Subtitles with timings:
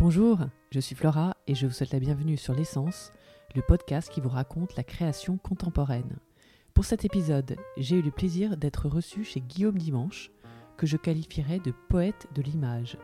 [0.00, 0.38] Bonjour,
[0.70, 3.12] je suis Flora et je vous souhaite la bienvenue sur L'essence,
[3.54, 6.16] le podcast qui vous raconte la création contemporaine.
[6.72, 10.30] Pour cet épisode, j'ai eu le plaisir d'être reçu chez Guillaume Dimanche,
[10.78, 12.96] que je qualifierais de poète de l'image.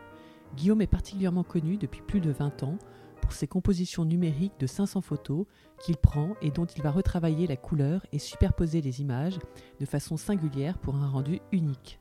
[0.55, 2.79] Guillaume est particulièrement connu depuis plus de 20 ans
[3.21, 5.45] pour ses compositions numériques de 500 photos
[5.79, 9.37] qu'il prend et dont il va retravailler la couleur et superposer les images
[9.79, 11.99] de façon singulière pour un rendu unique.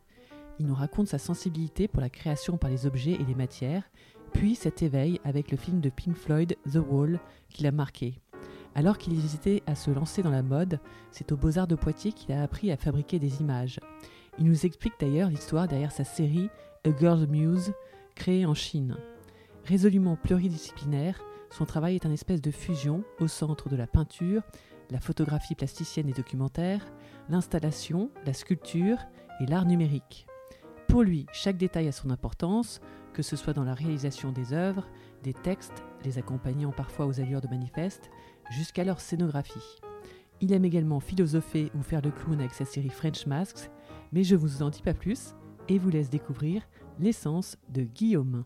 [0.58, 3.90] Il nous raconte sa sensibilité pour la création par les objets et les matières,
[4.32, 8.20] puis cet éveil avec le film de Pink Floyd The Wall qui l'a marqué.
[8.74, 10.80] Alors qu'il hésitait à se lancer dans la mode,
[11.10, 13.80] c'est aux Beaux-Arts de Poitiers qu'il a appris à fabriquer des images.
[14.38, 16.50] Il nous explique d'ailleurs l'histoire derrière sa série
[16.84, 17.72] A Girl's Muse,
[18.14, 18.96] créée en Chine.
[19.64, 24.42] Résolument pluridisciplinaire, son travail est un espèce de fusion au centre de la peinture,
[24.90, 26.84] la photographie plasticienne et documentaire,
[27.30, 28.98] l'installation, la sculpture
[29.40, 30.26] et l'art numérique.
[30.86, 32.80] Pour lui, chaque détail a son importance,
[33.16, 34.86] que ce soit dans la réalisation des œuvres,
[35.22, 38.10] des textes, les accompagnant parfois aux allures de manifeste,
[38.50, 39.80] jusqu'à leur scénographie.
[40.42, 43.70] Il aime également philosopher ou faire le clown avec sa série French Masks,
[44.12, 45.34] mais je vous en dis pas plus
[45.70, 46.68] et vous laisse découvrir
[47.00, 48.44] l'essence de Guillaume.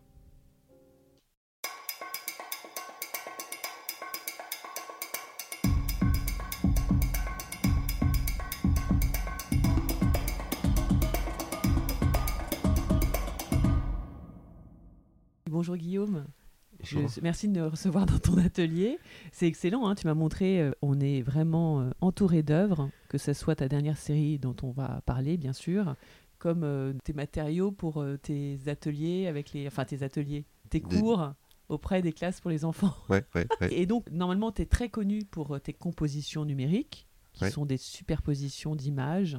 [15.51, 16.25] Bonjour Guillaume.
[16.81, 18.97] Je- merci de nous recevoir dans ton atelier.
[19.33, 23.33] C'est excellent, hein, tu m'as montré, euh, on est vraiment euh, entouré d'œuvres, que ce
[23.33, 25.95] soit ta dernière série dont on va parler, bien sûr,
[26.39, 31.33] comme euh, tes matériaux pour tes ateliers, avec les, enfin tes ateliers, tes cours
[31.67, 32.95] auprès des classes pour les enfants.
[33.09, 33.73] Ouais, ouais, ouais.
[33.77, 38.73] Et donc, normalement, tu es très connu pour tes compositions numériques, qui sont des superpositions
[38.75, 39.37] d'images.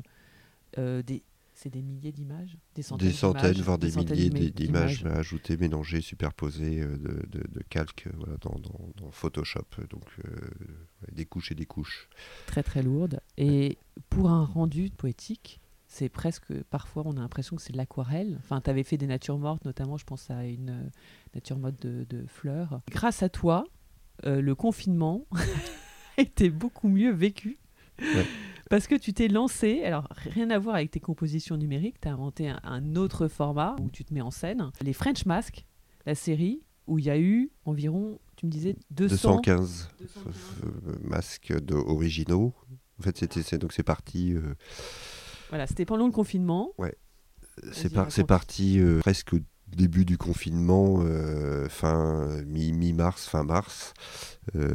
[0.77, 1.23] des...
[1.63, 5.57] C'est des milliers d'images Des centaines, Des centaines, voire des, milliers d'ima- d'i- d'images ajoutées,
[5.57, 9.67] mélangées, superposées euh, de, de, de calques euh, voilà, dans, dans, dans Photoshop.
[9.89, 10.31] Donc euh,
[11.03, 12.09] ouais, des couches et des couches.
[12.47, 13.21] très très lourdes.
[13.39, 13.79] Et
[14.11, 18.37] pour un rendu poétique, c'est presque, parfois on a l'impression que c'est de l'aquarelle.
[18.41, 20.91] Enfin, tu avais fait des natures mortes, notamment je pense à une
[21.33, 22.81] nature morte de, de fleurs.
[22.91, 23.65] Grâce à toi,
[24.27, 25.27] euh, le confinement
[26.19, 27.59] était beaucoup mieux vécu.
[28.01, 28.27] Ouais.
[28.71, 32.13] Parce que tu t'es lancé, alors rien à voir avec tes compositions numériques, tu as
[32.13, 34.71] inventé un, un autre format où tu te mets en scène.
[34.81, 35.67] Les French Masks,
[36.07, 40.35] la série, où il y a eu environ, tu me disais, 200, 215 215.
[40.65, 42.55] euh, masques de- originaux.
[42.99, 44.33] En fait, c'était c'est- donc c'est parti.
[44.33, 44.55] euh,
[45.51, 46.73] Voilà, c'était pendant le confinement.
[47.73, 49.35] c'est par- c'est parti euh, presque
[49.77, 53.95] début du confinement, euh, fin mi- mi-mars, fin mars
[54.57, 54.69] euh,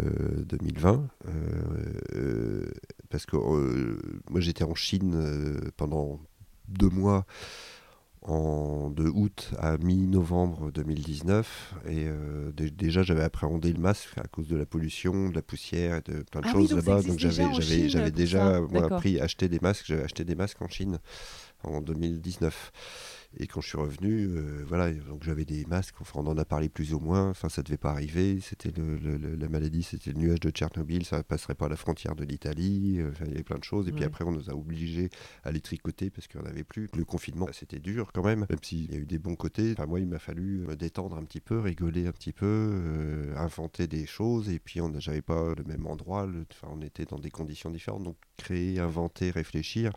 [0.46, 1.08] 2020.
[1.28, 1.32] euh,
[2.16, 2.72] euh,
[3.10, 3.38] parce que
[4.30, 6.20] moi j'étais en Chine pendant
[6.68, 7.26] deux mois,
[8.24, 11.76] en, de août à mi-novembre 2019.
[11.88, 12.08] Et
[12.54, 16.02] dé- déjà j'avais appréhendé le masque à cause de la pollution, de la poussière et
[16.02, 17.02] de plein de Ah choses là-bas.
[17.08, 17.20] Donc
[17.90, 19.86] j'avais déjà moi, pris, acheté des masques.
[19.88, 21.00] J'avais acheté des masques en Chine
[21.64, 22.72] en 2019.
[23.40, 26.46] Et quand je suis revenu, euh, voilà, donc j'avais des masques, enfin on en a
[26.46, 28.98] parlé plus ou moins, enfin ça devait pas arriver, c'était le,
[29.36, 33.12] la maladie, c'était le nuage de Tchernobyl, ça passerait pas la frontière de l'Italie, euh,
[33.26, 34.08] il y avait plein de choses, et puis Ouais.
[34.08, 35.10] après on nous a obligés
[35.44, 36.88] à les tricoter parce qu'il n'y en avait plus.
[36.96, 39.74] Le confinement, c'était dur quand même, même s'il y a eu des bons côtés.
[39.74, 43.36] Enfin, moi il m'a fallu me détendre un petit peu, rigoler un petit peu, euh,
[43.38, 46.82] inventer des choses, et puis on n'a- j'avais pas le même endroit, le- enfin on
[46.82, 49.92] était dans des conditions différentes, donc créer, inventer, réfléchir,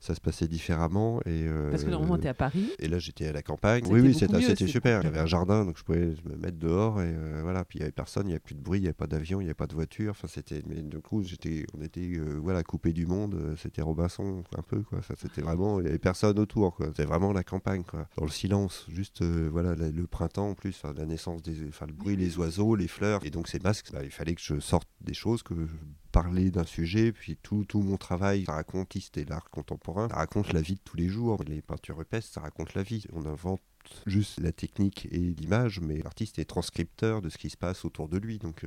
[0.00, 1.20] ça se passait différemment.
[1.26, 2.61] Et, Parce que normalement, tu es à Paris.
[2.78, 3.84] Et là, j'étais à la campagne.
[3.86, 5.00] Oui, oui, c'était super.
[5.00, 7.64] Il y avait un jardin, donc je pouvais me mettre dehors et euh, voilà.
[7.64, 9.06] Puis il y avait personne, il n'y avait plus de bruit, il n'y avait pas
[9.06, 10.10] d'avion, il n'y avait pas de voiture.
[10.12, 10.62] Enfin, c'était.
[10.66, 13.34] Mais du coup, j'étais, on était, euh, voilà, coupé du monde.
[13.34, 15.02] euh, C'était Robinson, un peu quoi.
[15.02, 16.74] Ça, c'était vraiment, il n'y avait personne autour.
[16.76, 16.86] quoi.
[16.86, 18.08] C'était vraiment la campagne, quoi.
[18.16, 21.86] Dans le silence, juste, euh, voilà, la- le printemps en plus, la naissance des, enfin,
[21.86, 23.24] le bruit, les oiseaux, les fleurs.
[23.24, 25.72] Et donc ces masques, bah, il fallait que je sorte des choses que je
[26.12, 30.52] parler d'un sujet, puis tout, tout mon travail, ça raconte et l'art contemporain, ça raconte
[30.52, 31.42] la vie de tous les jours.
[31.46, 33.06] Les peintures rupestres, ça raconte la vie.
[33.12, 33.62] On invente
[34.06, 38.08] juste la technique et l'image, mais l'artiste est transcripteur de ce qui se passe autour
[38.08, 38.38] de lui.
[38.38, 38.64] Donc,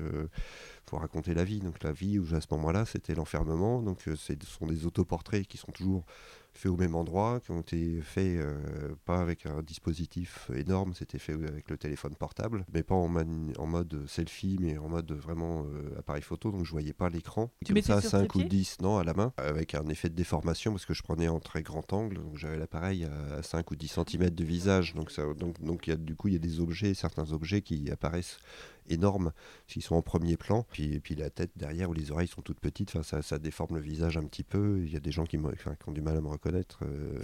[0.86, 1.60] il faut raconter la vie.
[1.60, 3.82] Donc, la vie, où à ce moment-là, c'était l'enfermement.
[3.82, 6.06] Donc, euh, ce sont des autoportraits qui sont toujours
[6.54, 11.20] faits au même endroit, qui ont été faits euh, pas avec un dispositif énorme, c'était
[11.20, 16.00] fait avec le téléphone portable, mais pas en, mode selfie, mais en mode vraiment euh,
[16.00, 17.52] appareil photo, donc je voyais pas l'écran.
[17.60, 19.86] Tu Comme mettais ça, sur 5 ou trépied 10, non, à la main, avec un
[19.88, 23.44] effet de déformation, parce que je prenais en très grand angle, donc j'avais l'appareil à
[23.44, 25.05] 5 ou 10 cm de visage, donc,
[25.38, 28.38] donc, y a, du coup il y a des objets, certains objets qui apparaissent
[28.90, 29.32] énormes,
[29.68, 30.66] s'ils sont en premier plan.
[30.72, 33.40] Puis, et puis la tête derrière ou les oreilles sont toutes petites, enfin, ça, ça
[33.40, 34.82] déforme le visage un petit peu.
[34.86, 37.20] Il y a des gens qui, enfin, qui ont du mal à me reconnaître euh,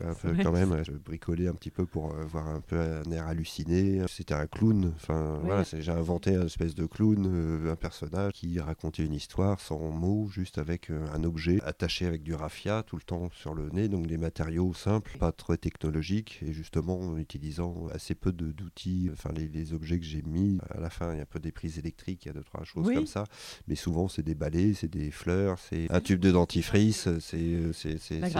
[0.00, 0.42] un peu vrai.
[0.42, 0.82] quand même.
[0.84, 4.02] Je bricolais un petit peu pour euh, voir un peu un air halluciné.
[4.08, 4.92] C'était un clown.
[4.96, 9.60] Enfin, voilà, j'ai inventé un espèce de clown, euh, un personnage qui racontait une histoire
[9.60, 13.54] sans mots, juste avec euh, un objet attaché avec du raffia tout le temps sur
[13.54, 18.32] le nez, donc des matériaux simples, pas très technologiques, et justement en utilisant assez peu
[18.32, 19.10] d'outils.
[19.12, 21.38] Enfin, les, les objets que j'ai mis, à la fin, il y a un peu
[21.40, 22.94] des prises électriques, il y a deux, trois choses Oui.
[22.94, 23.24] comme ça,
[23.68, 27.72] mais souvent c'est des balais, c'est des fleurs, c'est un tube de dentifrice, c'est euh,
[28.10, 28.30] La des-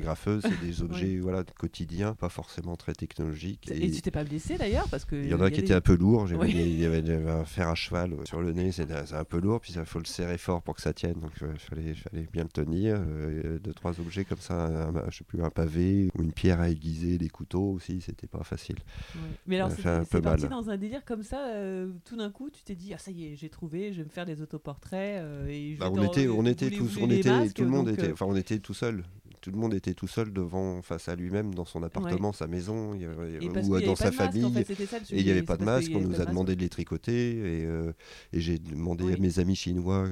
[0.00, 0.42] graffeuse.
[0.42, 3.70] c'est des objets voilà, quotidiens, pas forcément très technologiques.
[3.70, 5.74] Et, tu t'es pas blessé d'ailleurs parce que Il y en a qui avait- étaient
[5.74, 6.28] un peu lourds.
[6.38, 6.52] Oui.
[6.54, 9.40] des- Il y avait, un fer à cheval euh, sur le nez, c'est un peu
[9.40, 9.60] lourd.
[9.60, 11.14] Puis il faut le serrer fort pour que ça tienne.
[11.20, 12.96] Donc il fallait, fallait bien le tenir.
[12.98, 16.60] Euh, deux, trois objets comme ça, un, je sais plus, un pavé ou une pierre
[16.60, 18.76] à aiguiser, des couteaux aussi, c'était pas facile.
[19.14, 19.20] Ouais.
[19.46, 21.46] Mais alors, Ça fait c'est parti dans un délire comme ça.
[21.48, 24.04] euh, tout d'un coup, tu t'es dit, ah ça y est, j'ai trouvé, je vais
[24.04, 25.20] me faire des autoportraits.
[25.22, 27.88] euh, et je Bah, on était, on était tous, on était, masques, tout le monde
[27.88, 29.04] était, euh, enfin on était tout seul.
[29.42, 32.94] Tout le monde était tout seul devant, face à lui-même, dans son appartement, sa maison,
[32.94, 34.44] y avait- ou dans sa masque, famille.
[34.44, 36.24] en fait, c'était ça le Et il n'y avait pas de masque, on nous a
[36.24, 37.30] demandé de les tricoter
[37.60, 37.92] et, euh,
[38.32, 39.12] et j'ai demandé Oui.
[39.12, 40.08] à mes amis chinois.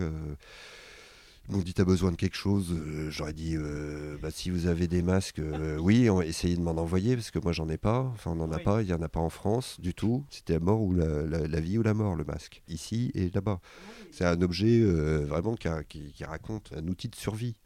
[1.48, 4.66] Ils m'ont dit t'as besoin de quelque chose Euh, J'aurais dit euh, bah, si vous
[4.66, 7.76] avez des masques, euh, oui, on- essayez de m'en envoyer parce que moi j'en ai
[7.78, 8.00] pas.
[8.14, 8.62] Enfin on n'en a Oui.
[8.62, 10.24] pas, il y en a pas en France du tout.
[10.30, 12.62] C'était la mort ou la, la- la vie ou la mort le masque.
[12.68, 13.60] Ici et là-bas.
[14.10, 17.56] C'est un objet vraiment qui, a- qui- qui raconte un outil de survie.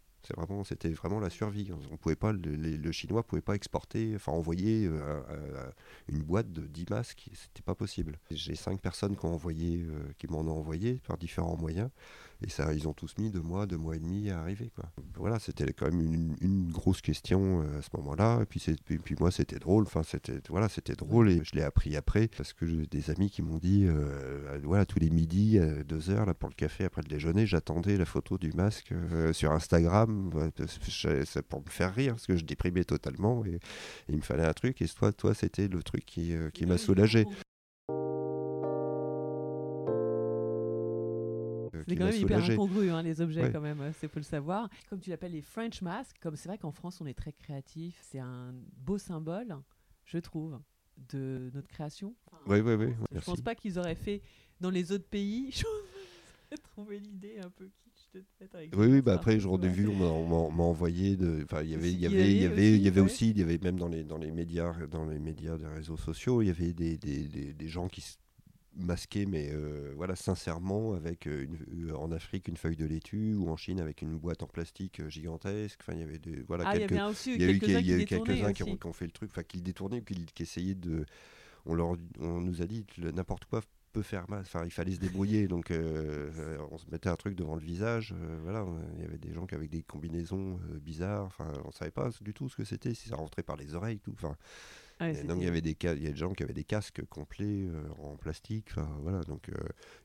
[0.64, 1.70] C'était vraiment la survie.
[1.92, 5.72] On pouvait pas, le, les- le chinois pouvait pas exporter, enfin envoyer euh, un-
[6.14, 8.18] une boîte de 10 masques, c'était pas possible.
[8.30, 11.90] J'ai cinq personnes qui ont envoyé, euh, qui m'en ont envoyé par différents moyens,
[12.40, 14.70] et ça, ils ont tous mis deux mois, deux mois et demi à arriver.
[14.74, 14.84] Quoi.
[15.16, 16.00] Voilà, c'était quand même
[16.40, 18.40] une, grosse question euh, à ce moment-là.
[18.42, 19.84] Et puis, puis, puis moi, c'était drôle.
[19.84, 23.30] Enfin, c'était voilà, c'était drôle et je l'ai appris après parce que j'ai des amis
[23.30, 26.84] qui m'ont dit, euh, voilà, tous les midis, à deux heures là pour le café
[26.84, 30.48] après le déjeuner, j'attendais la photo du masque euh, sur Instagram bah,
[31.24, 33.60] c'est pour me faire rire parce que je déprimais totalement et, et
[34.08, 34.80] il me fallait un truc.
[34.82, 37.24] Et toi, toi, c'était le truc qui, euh, qui m'a soulagé.
[41.74, 43.52] euh, C'est qui quand même hyper incongru, hein, les objets, Ouais.
[43.52, 44.68] quand même, c'est faut le savoir.
[44.88, 47.98] Comme tu l'appelles les French masks, comme c'est vrai qu'en France, on est très créatif,
[48.02, 49.56] c'est un beau symbole,
[50.04, 50.58] je trouve,
[51.10, 52.14] de notre création.
[52.46, 52.94] Oui, oui, oui.
[53.12, 54.22] je pense pas qu'ils auraient fait
[54.60, 55.52] dans les autres pays.
[56.50, 57.87] Je trouvé l'idée un peu kitsch
[58.18, 59.72] de avec Oui, oui, bah après, ouais.
[59.72, 61.42] vu, on m'a- envoyé de.
[61.44, 63.30] Enfin, il y avait, il y Aussi, avait, il y avait, il y avait aussi,
[63.30, 66.42] il y avait même dans les, dans les médias, dans les médias des réseaux sociaux,
[66.42, 68.16] il y avait des, des, des, des gens qui se
[68.76, 73.34] masquaient, mais euh, voilà, sincèrement, avec euh, une, euh, en Afrique une feuille de laitue
[73.34, 75.80] ou en Chine avec une boîte en plastique euh, gigantesque.
[75.82, 77.44] Enfin, il y avait des, voilà, Ah, il y quelques, avait un aussi il y
[77.44, 78.78] a eu, quelques-uns y a qui ont- aussi.
[78.78, 81.04] qui ont fait le truc, enfin, qui le détournaient, qui, qui essayaient de.
[81.66, 83.62] On, leur, on nous a dit n'importe quoi
[83.92, 84.40] peut faire mal.
[84.40, 85.48] Enfin, il fallait se débrouiller.
[85.48, 88.14] Donc, euh, euh, on se mettait un truc devant le visage.
[88.16, 88.64] euh, voilà,
[88.96, 91.24] il y avait des gens qui avaient des combinaisons euh, bizarres.
[91.24, 93.98] Enfin, on savait pas du tout ce que c'était, si ça rentrait par les oreilles,
[94.00, 94.12] tout.
[94.12, 94.36] Enfin,
[95.28, 97.66] donc il y avait des il y a des gens qui avaient des casques complets
[98.02, 98.66] en plastique.
[98.72, 99.20] Enfin, voilà.
[99.22, 99.50] Donc,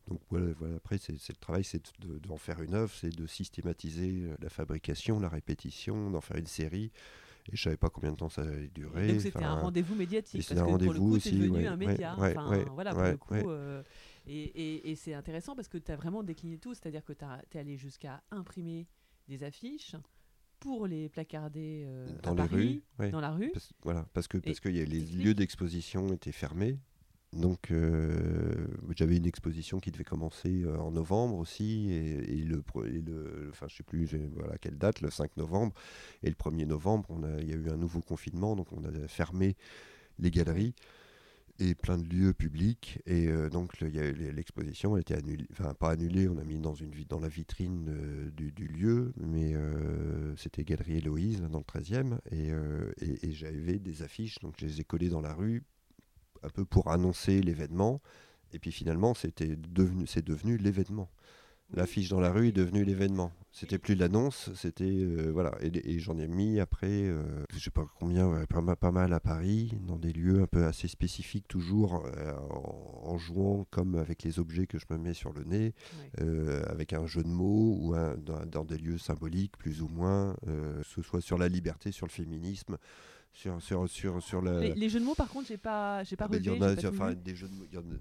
[0.08, 0.76] donc voilà, voilà.
[0.76, 5.20] Après, c'est le travail, c'est de- d'en faire une œuvre, c'est de systématiser la fabrication,
[5.20, 6.92] la répétition, d'en faire une série.
[7.52, 9.08] Et je savais pas combien de temps ça allait durer.
[9.08, 10.46] Donc c'était un rendez-vous médiatique.
[10.48, 12.18] Parce un que pour le coup, c'est devenu ouais, un média.
[12.18, 13.50] ouais, enfin, ouais, voilà, pour le coup.
[13.50, 13.84] euh,
[14.26, 16.74] et et- et c'est intéressant parce que tu as vraiment décliné tout.
[16.74, 18.88] C'est-à-dire que tu es allé jusqu'à imprimer
[19.28, 19.96] des affiches
[20.60, 23.10] pour les placarder euh, à dans les Paris, rues.
[23.12, 23.50] dans la rue.
[23.52, 26.80] Parce, voilà, parce que, parce que y a les lieux d'exposition étaient fermés.
[27.36, 32.64] Donc euh, j'avais une exposition qui devait commencer euh, en novembre aussi, et, et le,
[32.84, 35.74] le, enfin je sais plus voilà quelle date, le 5 novembre,
[36.22, 37.08] et le 1er novembre,
[37.40, 39.56] il y a eu un nouveau confinement, donc on a fermé
[40.20, 40.76] les galeries
[41.60, 45.48] et plein de lieux publics, et euh, donc le- il y a l'exposition été annulée,
[45.52, 49.54] enfin pas annulée, on a mis dans une dans la vitrine du, lieu, mais
[50.38, 54.66] c'était Galerie Héloïse dans le 13e, et, euh, et, et j'avais des affiches, donc je
[54.66, 55.64] les ai collées dans la rue
[56.44, 58.02] un peu pour annoncer l'événement.
[58.52, 61.10] Et puis finalement, c'était devenu, c'est devenu l'événement.
[61.76, 63.32] L'affiche dans la rue est devenue l'événement.
[63.52, 65.56] C'était plus l'annonce, c'était euh, voilà.
[65.62, 68.92] Et, et j'en ai mis après, euh, je sais pas combien, ouais, pas, mal, pas
[68.92, 73.66] mal à Paris, dans des lieux un peu assez spécifiques toujours, euh, en, en jouant
[73.72, 76.24] comme avec les objets que je me mets sur le nez, Ouais.
[76.26, 79.88] euh, avec un jeu de mots ou un- dans, dans des lieux symboliques plus ou
[79.88, 82.78] moins, que ce soit sur la liberté, sur le féminisme,
[83.34, 86.16] sur sur sur sur la Les, les jeux de mots, par contre, j'ai pas, j'ai
[86.16, 86.66] pas ah il y relevé.
[86.66, 87.16] en a, j'ai pas tout enfin, vu.
[87.18, 88.00] des jeux de mots, il y en a-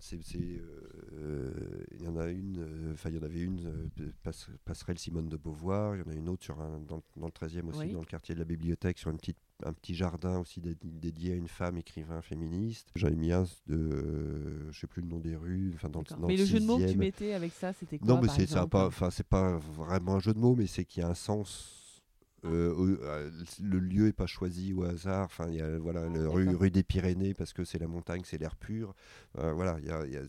[1.14, 1.50] euh,
[1.98, 3.66] il y en a une, euh, enfin il y en avait une,
[4.00, 6.96] euh, Passe- passerelle Simone de Beauvoir, il y en a une autre sur un, dans,
[6.96, 7.92] le- dans le 13e aussi, Oui.
[7.92, 11.36] dans le quartier de la bibliothèque, sur une petite, un petit jardin aussi dédié à
[11.36, 12.88] une femme écrivain féministe.
[12.96, 16.02] J'en ai mis un de, euh, je sais plus le nom des rues, enfin dans,
[16.26, 18.46] Mais le, jeu de mots que tu mettais avec ça, c'était quoi Non, mais c'est
[18.68, 21.14] pas, enfin c'est pas vraiment un jeu de mots, mais c'est qu'il y a un
[21.14, 21.78] sens.
[22.44, 23.30] Euh, euh,
[23.62, 25.24] le lieu est pas choisi au hasard.
[25.26, 28.22] Enfin, il y a voilà, la rue, rue, des Pyrénées parce que c'est la montagne,
[28.24, 28.94] c'est l'air pur.
[29.34, 30.22] voilà, il y a, y a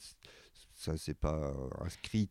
[0.75, 2.29] ça c'est pas inscrit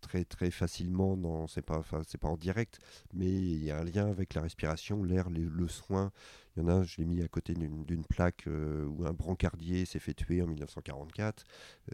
[0.00, 2.78] très très facilement dans c'est pas c'est pas en direct
[3.14, 6.12] mais il y a un lien avec la respiration l'air le soin.
[6.56, 9.84] Il y en a je l'ai mis à côté d'une plaque euh, où un brancardier
[9.86, 11.44] s'est fait tuer en 1944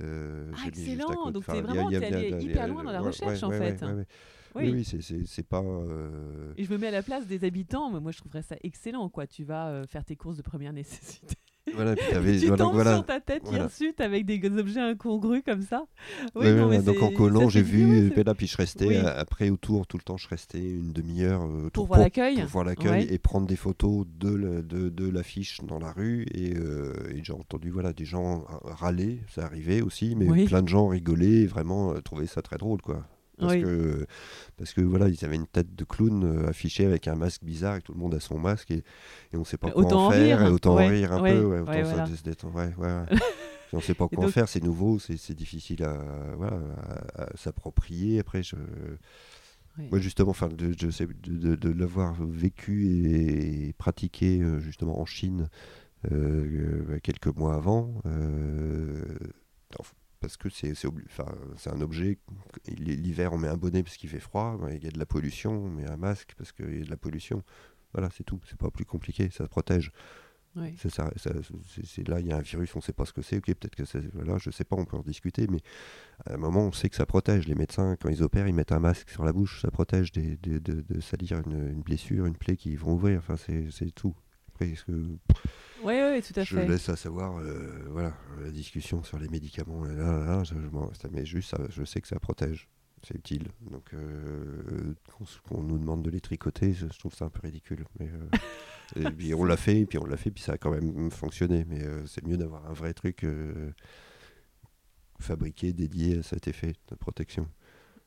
[0.00, 1.30] euh, ah, excellent.
[1.30, 3.83] donc c'est vraiment allé hyper loin dans la recherche en fait
[4.56, 5.62] oui, oui, c'est pas.
[5.62, 8.56] Euh, Et je me mets à la place des habitants, mais moi je trouverais ça
[8.62, 9.08] excellent.
[9.08, 9.26] Quoi.
[9.26, 11.36] Tu vas euh, faire tes courses de première nécessité.
[11.75, 15.42] Voilà, puis avais, tu voilà, tombes voilà, sur ta tête ensuite avec des objets incongrus
[15.44, 15.86] comme ça.
[16.36, 19.86] Oui, non, mais donc en collant, j'ai vu, puis là, puis je restais après autour
[19.86, 23.18] tout le temps, je restais une demi-heure euh, pour, voir l'accueil, pour voir l'accueil et
[23.18, 27.70] prendre des photos de, de, de l'affiche dans la rue et, euh, et j'ai entendu
[27.70, 32.26] voilà des gens râler, ça arrivait aussi, mais plein de gens rigolaient, vraiment euh, trouvaient
[32.26, 33.04] ça très drôle quoi.
[33.38, 34.06] Parce, que,
[34.56, 37.76] parce que voilà, ils avaient une tête de clown euh, affichée avec un masque bizarre
[37.76, 38.78] et tout le monde a son masque et,
[39.32, 40.42] et on ne sait pas quoi en faire.
[40.42, 42.06] Et autant en rire un peu, ouais, autant voilà.
[42.06, 42.58] se détendre.
[43.72, 45.98] On ne sait pas quoi en faire, c'est nouveau, c'est difficile à,
[46.36, 46.60] voilà,
[47.16, 48.20] à, s'approprier.
[48.20, 48.56] Après, je.
[49.78, 55.04] Moi, justement, enfin, de, je sais, de, de, l'avoir vécu et, pratiqué euh, justement en
[55.04, 55.50] Chine
[56.12, 59.04] euh, quelques mois avant, euh,
[60.20, 60.75] parce que c'est
[61.66, 62.18] un objet.
[62.68, 65.52] L'hiver, on met un bonnet parce qu'il fait froid, il y a de la pollution,
[65.52, 67.42] on met un masque parce qu'il y a de la pollution.
[67.92, 68.40] Voilà, c'est tout.
[68.49, 69.92] C'est pas plus compliqué, ça protège.
[70.78, 73.20] C'est ça, c'est là, il y a un virus, on ne sait pas ce que
[73.20, 73.37] c'est.
[73.37, 74.02] Ok, peut-être que c'est.
[74.14, 75.58] Voilà, je sais pas, on peut en discuter, mais
[76.25, 77.46] à un moment, on sait que ça protège.
[77.46, 80.37] Les médecins, quand ils opèrent, ils mettent un masque sur la bouche, ça protège des,
[80.37, 83.18] de, de, salir une, une, blessure, une plaie qui vont ouvrir.
[83.18, 84.16] Enfin, c'est tout.
[84.49, 85.18] Après, que
[85.85, 86.66] oui, oui, tout à je fait.
[86.66, 89.85] Je laisse à savoir, euh, voilà, la discussion sur les médicaments.
[89.85, 90.54] Là, là, je,
[91.11, 92.68] mais juste, ça, je sais que ça protège.
[93.02, 93.49] C'est utile.
[93.71, 94.95] Donc, euh,
[95.49, 97.85] qu'on nous demande de les tricoter, je, trouve ça un peu ridicule.
[98.00, 100.59] Mais, euh, et puis on l'a fait, et puis on l'a fait, puis ça a
[100.59, 101.64] quand même fonctionné.
[101.68, 103.25] Mais c'est mieux d'avoir un vrai truc
[105.21, 107.47] fabriqué, dédié à cet effet de protection.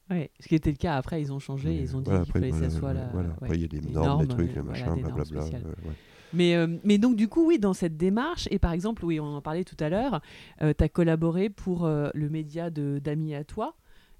[0.10, 2.50] Oui, ce qui était le cas après, ils ont changé, ils ont dit qu'il fallait
[2.50, 3.10] que ça soit là.
[3.14, 3.30] Voilà.
[3.42, 5.46] Après, il y a des normes, des trucs, le machin, blablabla.
[6.34, 9.36] Mais, euh, mais donc, du coup, oui, dans cette démarche, et par exemple, oui, on
[9.36, 10.22] en parlait tout à l'heure,
[10.62, 13.76] euh, tu as collaboré pour euh, le média d'amis à toi,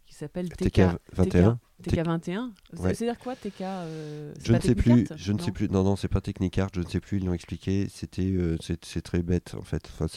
[0.06, 1.58] qui s'appelle TK21.
[1.84, 5.08] TK21 C'est-à-dire quoi TK euh, Je ne sais plus.
[5.16, 5.70] Je ne sais plus.
[5.70, 6.70] Non, non, c'est pas Technicart.
[6.74, 7.18] Je ne sais plus.
[7.18, 7.88] Ils l'ont expliqué.
[7.90, 9.90] C'était, euh, c'est très bête en fait.
[9.94, 10.08] Enfin,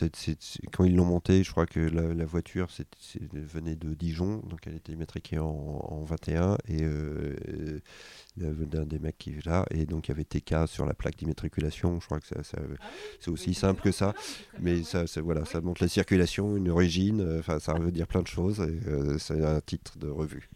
[0.72, 2.68] quand ils l'ont monté, je crois que la, voiture
[3.32, 7.80] venait de Dijon, donc elle était métriquée en, en 21 et euh,
[8.36, 10.66] il y avait un des mecs qui est là et donc il y avait TK
[10.66, 12.00] sur la plaque d'immatriculation.
[12.00, 12.86] Je crois que ça, ah
[13.20, 14.14] c'est aussi simple que ça,
[14.60, 17.38] mais ça, voilà, ça montre la circulation, une origine.
[17.38, 18.60] Enfin, ça veut dire plein de choses.
[18.60, 20.48] et c'est un titre de revue.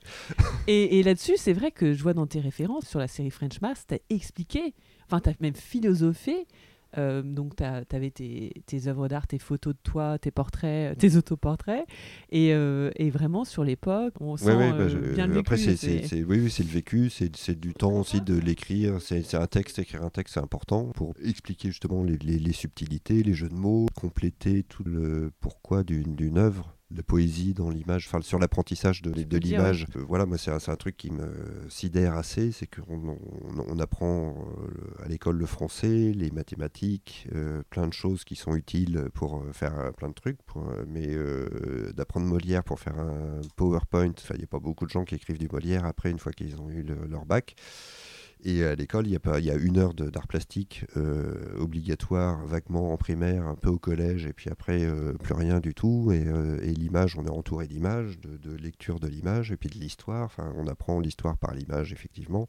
[0.67, 3.61] et et là-dessus, c'est vrai que je vois dans tes références sur la série French
[3.61, 4.75] Mass, tu as expliqué,
[5.07, 6.47] enfin, tu as même philosophé.
[6.99, 11.17] Euh, donc, tu avais tes, tes œuvres d'art, tes photos de toi, tes portraits, tes
[11.17, 11.85] autoportraits.
[12.31, 15.41] Et, euh, et vraiment, sur l'époque, on sent bah, euh, bien le vécu.
[15.41, 19.01] Après, c'est, oui, c'est le vécu, c'est, du temps aussi de l'écrire.
[19.01, 23.23] C'est, un texte, écrire un texte, c'est important pour expliquer justement les, les, les, subtilités,
[23.23, 28.07] les jeux de mots, compléter tout le pourquoi d'une, d'une œuvre de poésie dans l'image,
[28.07, 29.87] enfin sur l'apprentissage de, de l'image.
[29.97, 31.29] Euh, voilà, moi c'est un, un, truc qui me
[31.69, 33.19] sidère assez, c'est qu'on
[33.57, 38.55] on, apprend euh, à l'école le français, les mathématiques, euh, plein de choses qui sont
[38.55, 40.39] utiles pour faire plein de trucs,
[40.87, 41.17] mais
[41.95, 45.39] d'apprendre Molière pour faire un PowerPoint, il n'y a pas beaucoup de gens qui écrivent
[45.39, 47.57] du Molière après une fois qu'ils ont eu leur bac.
[48.45, 52.93] Et à l'école, il y, a, y a une heure d'art plastique euh, obligatoire, vaguement
[52.93, 56.13] en primaire, un peu au collège, et puis après, euh, plus rien du tout.
[56.13, 59.71] Et, euh, et l'image, on est entouré d'images, de, de, lecture de l'image, et puis
[59.71, 60.25] de l'histoire.
[60.25, 62.47] Enfin, on apprend l'histoire par l'image, effectivement.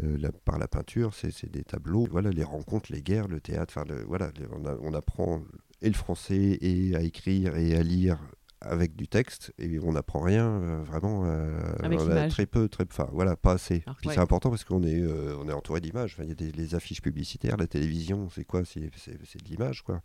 [0.00, 2.06] La, par la peinture, c'est des tableaux.
[2.08, 3.74] Voilà, les rencontres, les guerres, le théâtre.
[3.76, 5.42] Enfin, voilà, on, on apprend
[5.82, 8.18] et le français, et à écrire, et à lire
[8.60, 13.36] avec du texte et on n'apprend rien euh, vraiment euh, très peu très enfin voilà
[13.36, 13.84] pas assez.
[14.00, 16.16] Puis c'est important parce qu'on est euh, on est entouré d'images.
[16.18, 18.62] Il y a des les affiches publicitaires la télévision c'est quoi?
[18.64, 20.02] C'est de l'image quoi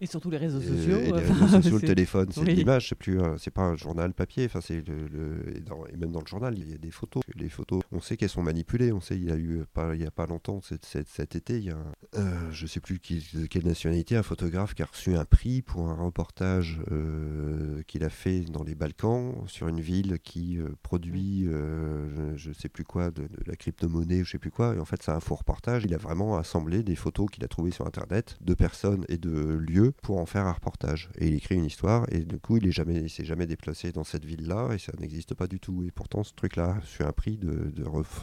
[0.00, 0.98] et surtout les réseaux sociaux.
[0.98, 4.46] Et les réseaux sociaux, le téléphone, c'est l'image, c'est plus, c'est pas un journal papier.
[4.46, 7.22] Enfin, c'est le, et, même dans le journal, il y a des photos.
[7.34, 8.92] Les photos, on sait qu'elles sont manipulées.
[8.92, 11.58] On sait, il y a eu pas, il y a pas longtemps, cet, cet, été,
[11.58, 11.76] il y a,
[12.16, 15.62] un, je sais plus qui, de quelle nationalité, un photographe qui a reçu un prix
[15.62, 20.68] pour un reportage euh, qu'il a fait dans les Balkans, sur une ville qui euh,
[20.82, 24.74] produit, euh, je ne sais plus quoi, de, de la crypto-monnaie, je sais plus quoi.
[24.74, 25.84] Et en fait, c'est un faux reportage.
[25.84, 29.30] Il a vraiment assemblé des photos qu'il a trouvées sur Internet de personnes et de
[29.30, 31.10] lieux pour en faire un reportage.
[31.18, 32.06] Et il écrit une histoire.
[32.12, 34.92] Et du coup, il est jamais, il s'est jamais déplacé dans cette ville-là et ça
[34.98, 35.82] n'existe pas du tout.
[35.86, 37.72] Et pourtant, ce truc-là reçu un prix de,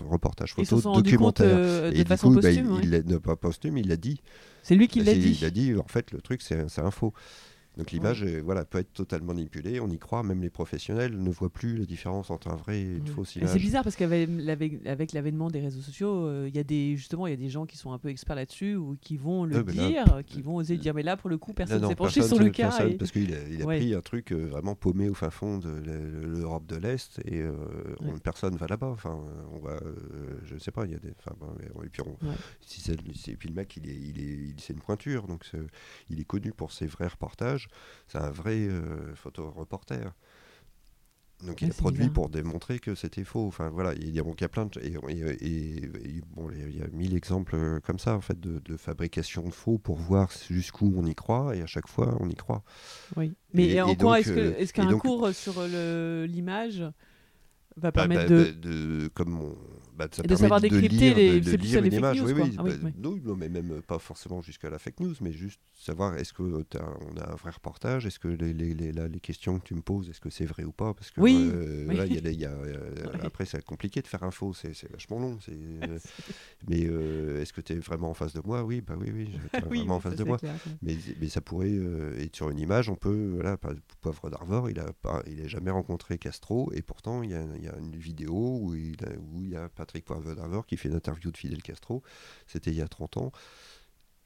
[0.10, 1.56] reportage photo documentaire.
[1.58, 2.80] euh, et de façon coup, bah, il, ouais.
[2.84, 4.22] il l'a- pas posthume, il l'a dit.
[4.64, 5.38] C'est lui qui l'a C'est- dit.
[5.42, 7.14] Il a dit, en fait, le truc, c'est c'est un faux.
[7.78, 11.30] Donc l'image euh, voilà, peut être totalement manipulée, on y croit, même les professionnels ne
[11.30, 13.10] voient plus la différence entre un vrai et une Ouais.
[13.10, 13.50] fausse image.
[13.52, 17.32] C'est bizarre parce qu'avec l'avènement des réseaux sociaux, euh, il y a des justement il
[17.32, 19.64] y a des gens qui sont un peu experts là-dessus ou qui vont le Ah,
[19.64, 22.22] là, dire, qui vont oser dire mais là pour le coup personne non, s'est penché
[22.22, 22.70] sur le cas.
[22.70, 23.78] personne, et- Parce qu'il a, il a Ouais.
[23.78, 27.42] pris un truc euh, vraiment paumé au fin fond de l'e- l'Europe de l'Est et
[27.42, 27.52] euh,
[28.02, 28.88] on- personne va là-bas.
[28.88, 31.14] Enfin, euh, on va, euh, je sais pas, il y a des.
[31.40, 32.18] bon, et puis, on-
[32.62, 35.46] si et puis le mec, il est, il est, il- c'est une pointure, donc
[36.10, 37.67] il est connu pour ses vrais reportages.
[38.08, 40.10] C'est un vrai euh, photoreporter.
[41.46, 42.14] Donc il a produit bizarre.
[42.14, 43.46] pour démontrer que c'était faux.
[43.46, 45.84] Enfin voilà, il y a, donc, il y a plein de et, et- et-
[46.18, 49.44] et, bon, il y a- mille exemples euh, comme ça en fait de, de fabrication
[49.48, 52.64] de faux pour voir jusqu'où on y croit et à chaque fois on y croit.
[53.18, 53.34] Oui.
[53.54, 56.92] Mais est-ce que- euh, est-ce qu'un donc- cours sur l'image va
[57.76, 59.58] Bah, permettre bah, de bah, de- comme on-
[59.98, 62.22] bah, ça Et de savoir de décrypter lire, les- de- lire une image.
[62.22, 62.92] news, oui, oui, Ah oui, bah, oui.
[62.98, 66.62] non, non, mais même pas forcément jusqu'à la fake news, mais juste savoir est-ce que
[66.64, 69.66] t'as- on a un vrai reportage, est-ce que les, les, les, là, les questions que
[69.66, 70.94] tu me poses, est-ce que c'est vrai ou pas?
[70.94, 74.24] Parce que Oui, euh, il y a y a, euh, après c'est compliqué de faire
[74.24, 75.38] un faux, c'est vachement long.
[75.44, 76.00] c'est, euh,
[76.68, 78.64] mais euh, est-ce que tu es vraiment en face de moi?
[78.64, 79.30] Oui, bah oui, oui,
[79.70, 80.38] Oui, vraiment en face de moi.
[80.38, 80.56] clair.
[80.82, 83.58] Mais, mais ça pourrait euh, être sur une image, on peut, voilà,
[84.02, 87.64] Poivre d'Arvor, il a pas, il jamais rencontré Castro, et pourtant il y a, il
[87.64, 90.90] y a une vidéo où il, a- où il y a Patrick Poivre qui fait
[90.90, 92.04] une interview de Fidel Castro,
[92.46, 93.32] c'était il y a 30 ans,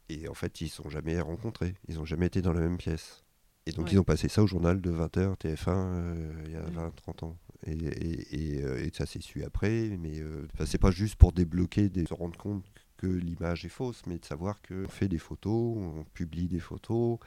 [0.10, 3.24] et en fait ils sont jamais rencontrés, ils ont jamais été dans la même pièce.
[3.68, 3.92] Et donc Ouais.
[3.94, 6.90] ils ont passé ça au journal de 20h TF1 euh, il y a Ouais.
[7.06, 7.38] 20-30 ans.
[7.68, 11.32] Et, et, et, euh, et ça s'est su après, mais euh, c'est pas juste pour
[11.32, 12.66] débloquer, des, se rendre compte
[12.98, 17.20] que l'image est fausse, mais de savoir qu'on fait des photos, on publie des photos,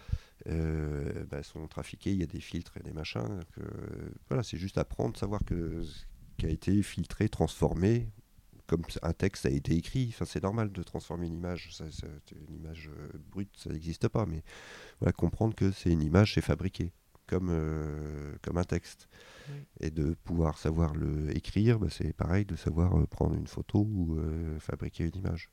[0.49, 3.41] euh, bah, elles sont trafiquées, il y a des filtres et des machins.
[3.55, 3.61] que,
[4.29, 5.83] voilà, c'est juste apprendre, savoir que
[6.37, 8.09] qui a été filtré, transformé,
[8.67, 10.09] comme un texte a été écrit.
[10.11, 11.71] Enfin, c'est normal de transformer une image.
[11.75, 12.07] Ça, ça-
[12.49, 14.43] une image euh, brute, ça n'existe pas, mais
[15.01, 16.93] voilà, comprendre que c'est une image, c'est fabriqué.
[17.27, 19.09] Comme, euh, comme un texte.
[19.49, 19.55] Oui.
[19.81, 23.79] Et de pouvoir savoir le écrire, bah, c'est pareil de savoir euh, prendre une photo
[23.91, 25.49] ou euh, fabriquer une image.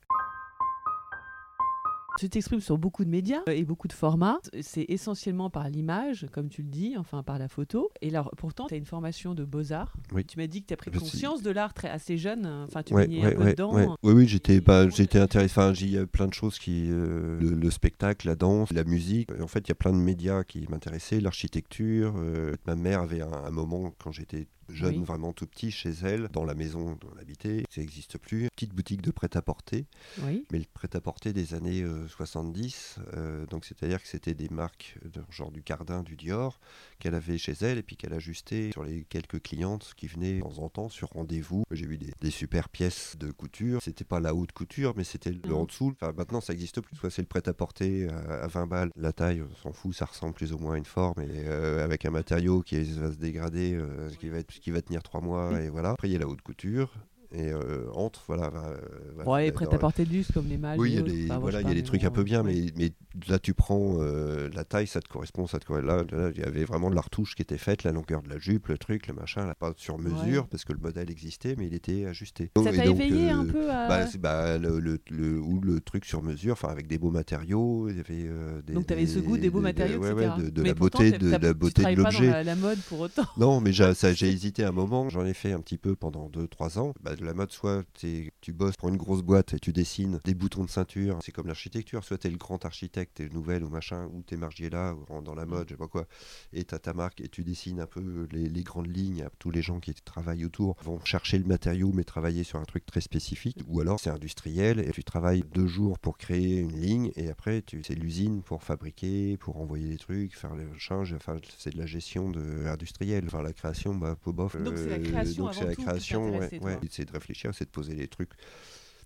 [2.18, 4.38] Tu t'exprimes sur beaucoup de médias euh, et beaucoup de formats.
[4.60, 7.90] C'est essentiellement par l'image, comme tu le dis, enfin par la photo.
[8.00, 9.94] Et alors, pourtant, tu as une formation de beaux-arts.
[10.12, 10.24] Oui.
[10.24, 12.46] Tu m'as dit que tu as pris Bah, conscience de l'art assez jeune.
[12.68, 13.74] Enfin, tu Ouais, baignais ouais, un peu ouais, dedans.
[13.74, 13.86] ouais.
[14.02, 14.60] Oui, oui, j'étais
[14.94, 15.52] j'étais intéressé.
[15.58, 18.84] Enfin, il y a plein de choses qui, euh, le, le spectacle, la danse, la
[18.84, 19.30] musique.
[19.40, 22.14] En fait, il y a plein de médias qui m'intéressaient, l'architecture.
[22.18, 25.04] euh, ma mère avait un, un moment quand j'étais jeune, Oui.
[25.04, 27.64] vraiment tout petit, chez elle, dans la maison où on habitait.
[27.70, 28.48] Ça n'existe plus.
[28.54, 29.86] Petite boutique de prêt-à-porter,
[30.22, 30.44] Oui.
[30.52, 32.96] mais le prêt-à-porter des années euh, 70.
[33.14, 36.60] euh, donc, c'est-à-dire que c'était des marques, de, genre du Cardin, du Dior,
[37.02, 40.42] qu'elle avait chez elle et puis qu'elle ajustait sur les quelques clientes qui venaient de
[40.42, 41.64] temps en temps sur rendez-vous.
[41.72, 43.80] J'ai vu des, des super pièces de couture.
[43.82, 45.92] C'était pas la haute couture, mais c'était le en dessous.
[46.00, 46.94] Enfin, maintenant, ça existe plus.
[46.96, 48.90] Soit c'est le prêt-à-porter à, à 20 balles.
[48.96, 51.82] La taille, on s'en fout, ça ressemble plus ou moins à une forme et euh,
[51.84, 55.20] avec un matériau qui va se dégrader, euh, qui, va être, qui va tenir 3
[55.20, 55.60] mois.
[55.60, 55.90] Et voilà.
[55.90, 56.94] Après, il y a la haute couture.
[57.34, 58.50] Et euh, entre, voilà.
[58.50, 58.76] va-
[59.16, 60.78] va- Ouais, va- prêt à porter de luxe comme les mâles.
[60.78, 62.92] oui, il y a des, Enfin, voilà, y a trucs un peu bien, mais
[63.28, 65.88] là tu prends euh, la taille, ça te correspond, ça te correspond.
[65.88, 68.38] Là, il y avait vraiment de la retouche qui était faite, la longueur de la
[68.38, 70.48] jupe, le truc, le machin, là, pas sur mesure, Ouais.
[70.50, 72.50] parce que le modèle existait, mais il était ajusté.
[72.56, 73.88] Ça t'a donc, éveillé un euh, peu à.
[73.88, 77.88] bah, bah, le, le- le- ou le truc sur mesure, enfin avec des beaux matériaux,
[77.88, 80.12] il y avait euh, des, Donc, tu avais ce goût des beaux des- matériaux, ouais,
[80.12, 80.30] etc.
[80.38, 82.30] ouais, de, la pourtant, beauté, de, la tu beauté de travailles pas dans l'objet.
[82.30, 83.24] la, la mode pour autant.
[83.36, 85.08] Non, mais j'ai hésité un moment.
[85.08, 86.94] J'en ai fait un petit peu pendant 2-3 ans.
[87.02, 90.34] Bah, de la mode, soit tu bosses pour une grosse boîte et tu dessines des
[90.34, 91.18] boutons de ceinture.
[91.24, 92.04] C'est comme l'architecture.
[92.04, 95.34] Soit t'es le grand architecte, t'es le nouvel ou machin, ou t'es Margiela ou dans
[95.34, 96.06] la mode, je sais pas quoi.
[96.52, 99.26] Et t'as ta marque et tu dessines un peu les, les grandes lignes.
[99.38, 102.86] Tous les gens qui travaillent autour vont chercher le matériau, mais travailler sur un truc
[102.86, 103.58] très spécifique.
[103.68, 107.62] Ou alors c'est industriel et tu travailles deux jours pour créer une ligne et après
[107.62, 111.12] tu c'est l'usine pour fabriquer, pour envoyer des trucs, faire le change.
[111.14, 113.24] Enfin, c'est de la gestion de industrielle.
[113.26, 114.56] Enfin, la création, bah, bof.
[114.62, 116.78] Donc, c'est la Euh, création donc c'est la création, ouais.
[116.90, 118.32] C'est de réfléchir, c'est de poser les trucs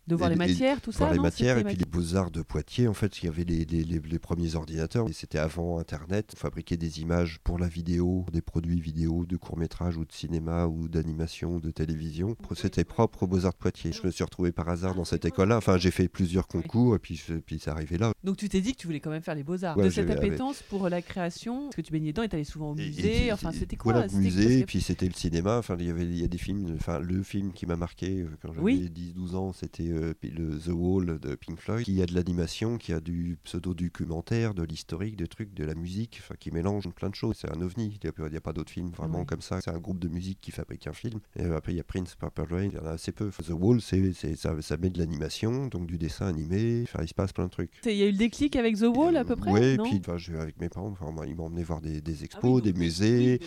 [0.06, 2.30] De voir Et- les et matières, tout ça voir les matières et puis les beaux-arts
[2.30, 5.38] de Poitiers en fait il y avait les, les- les- les premiers ordinateurs et c'était
[5.38, 10.04] avant internet on fabriquait des images pour la vidéo des produits vidéo de court-métrage ou
[10.04, 14.10] de cinéma ou d'animation ou de télévision c'était propre aux beaux-arts de Poitiers je me
[14.12, 17.20] suis retrouvé par hasard dans cette école là enfin j'ai fait plusieurs concours et puis,
[17.44, 19.42] puis c'est arrivé là Donc tu t'es dit que tu voulais quand même faire les
[19.42, 19.76] beaux-arts.
[19.76, 22.44] Ouais, de cette avec- appétence pour la création, parce que tu baignais dedans et t'allais
[22.44, 23.32] souvent au Et- et musée.
[23.32, 25.58] enfin, et- c'était quoi voilà, musée, que- puis c'était le cinéma.
[25.58, 26.74] Enfin, il y avait, il y a des films.
[26.76, 28.90] Enfin, le film qui m'a marqué euh, quand j'avais Oui.
[28.90, 32.92] 10-12 ans, c'était euh, le The Wall de Pink Floyd, qui a de l'animation, qui
[32.92, 37.36] a du pseudo-documentaire, de l'historique, de trucs, de la musique, qui mélange plein de choses.
[37.40, 37.98] C'est un ovni.
[38.02, 39.60] Il n'y a, pas d'autres films vraiment comme ça.
[39.60, 41.20] C'est un groupe de musique qui fabrique un film.
[41.36, 42.64] Et après, il y a Prince, Purple Rain.
[42.64, 43.30] Il y en a assez peu.
[43.30, 46.82] The Wall, c'est, ça, ça met de l'animation, donc du dessin animé.
[46.82, 47.72] Enfin, il se passe plein de trucs.
[47.84, 50.32] Il y a eu le déclic avec The Wall à peu près Oui, puis je-
[50.34, 52.78] avec mes parents, enfin, moi, ils m'ont emmené voir des, des Ah expos, oui, des
[52.78, 53.40] musées.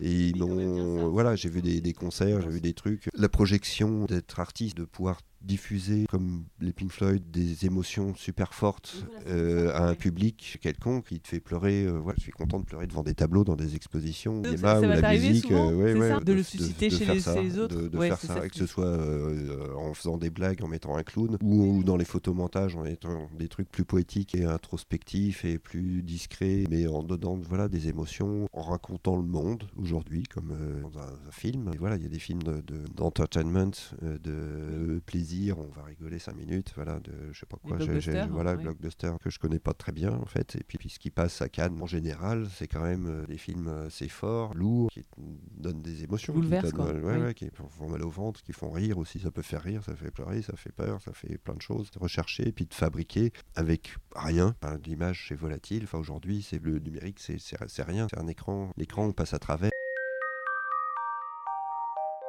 [0.00, 1.10] Et ils m'ont.
[1.10, 3.08] Voilà, j'ai vu des, des concerts, j'ai vu des trucs.
[3.14, 9.04] La projection d'être artiste, de pouvoir diffuser, comme les Pink Floyd, des émotions super fortes
[9.26, 11.84] euh, à un public quelconque qui te fait pleurer.
[11.84, 14.82] euh, je suis content de pleurer devant des tableaux dans des expositions, ça- ça ou
[15.00, 15.00] la
[15.30, 15.46] musique.
[15.46, 18.48] souvent, ouais, c'est ouais, De le susciter chez les- ça, les autres De, faire ça,
[18.48, 21.96] que ce soit euh, en faisant des blagues, en mettant un clown, ou, ou dans
[21.96, 27.02] les photomontages, en étant des trucs plus poétiques et introspectifs et plus discrets, mais en
[27.02, 31.70] donnant voilà, des émotions, en racontant le monde aujourd'hui, comme euh, dans un, un film.
[31.74, 33.70] Et voilà, il y a des films de- de- d'entertainment,
[34.02, 38.26] euh, de plaisir, on va rigoler 5 minutes, voilà, de je sais pas quoi, j'ai-
[38.26, 38.62] voilà, ouais.
[38.62, 40.56] blockbuster que je connais pas très bien en fait.
[40.56, 43.38] Et puis, puis ce qui passe à Cannes en général, c'est quand même euh, des
[43.38, 45.04] films assez forts, lourds, qui
[45.56, 46.86] donnent des émotions, qui donnent, quoi.
[46.86, 47.22] euh, ouais, Oui.
[47.26, 49.18] ouais, qui font mal au ventre, qui font rire aussi.
[49.20, 51.90] Ça peut faire rire, ça fait pleurer, ça fait peur, ça fait plein de choses.
[51.98, 54.54] Rechercher et puis de fabriquer avec rien.
[54.62, 55.84] Enfin, L'image c'est volatile.
[55.84, 58.06] Enfin aujourd'hui, c'est le numérique, c'est c'est- c'est rien.
[58.10, 58.70] C'est un écran.
[58.76, 59.70] L'écran on passe à travers.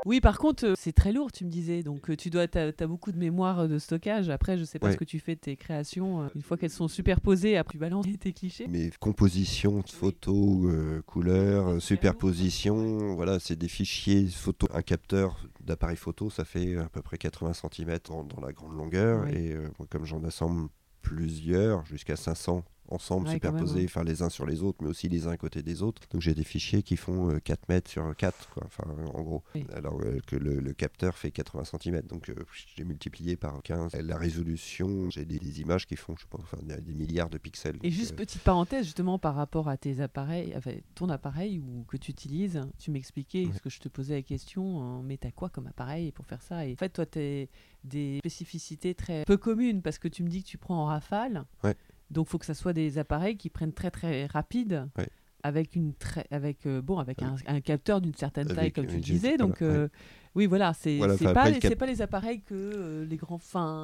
[0.05, 1.83] Oui, par contre, euh, c'est très lourd, tu me disais.
[1.83, 4.29] Donc, euh, tu dois, t'as, t'as beaucoup de mémoire de stockage.
[4.29, 4.93] Après, je sais pas Ouais.
[4.93, 6.23] ce que tu fais de tes créations.
[6.23, 8.67] euh, une fois qu'elles sont superposées, après, tu balances tes clichés.
[8.67, 14.67] Mes compositions, photos, euh, couleurs, superpositions, voilà, c'est des fichiers photo.
[14.73, 18.75] Un capteur d'appareil photo, ça fait à peu près 80 cm dans, dans la grande
[18.75, 19.27] longueur.
[19.27, 20.69] Et euh, comme j'en assemble
[21.03, 25.27] plusieurs, jusqu'à 500 ensemble, Ouais, superposés, enfin les uns sur les autres, mais aussi les
[25.27, 26.01] uns à côté des autres.
[26.11, 29.43] Donc j'ai des fichiers qui font euh, 4 mètres sur 4, quoi, enfin en gros.
[29.55, 29.65] Oui.
[29.73, 32.01] Alors euh, que le, le capteur fait 80 cm.
[32.01, 32.35] Donc euh,
[32.75, 35.09] j'ai multiplié par 15 la résolution.
[35.09, 37.77] J'ai des, des images qui font, je sais pas, enfin, des, milliards de pixels.
[37.83, 41.83] Et juste euh, petite parenthèse, justement, par rapport à tes appareils, enfin, ton appareil ou
[41.87, 43.53] que tu utilises, tu m'expliquais Ouais.
[43.55, 46.41] ce que je te posais la question, hein, mais t'as quoi comme appareil pour faire
[46.41, 46.65] ça?
[46.65, 47.45] Et en fait, toi, t'as
[47.83, 51.45] des spécificités très peu communes parce que tu me dis que tu prends en rafale.
[51.63, 51.75] Ouais.
[52.11, 54.87] Donc, il faut que ça soit des appareils qui prennent très très rapide.
[54.97, 55.07] Ouais.
[55.43, 58.97] Avec, une très, avec, euh, bon, avec un, un capteur d'une certaine taille, comme tu
[58.99, 59.29] disais.
[59.29, 59.87] voilà, Donc, euh,
[60.35, 63.17] oui, voilà, c'est Voilà, pas, les- le cap- c'est pas les appareils que euh, les
[63.17, 63.39] grands,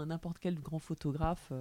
[0.05, 1.51] n'importe quel grand photographe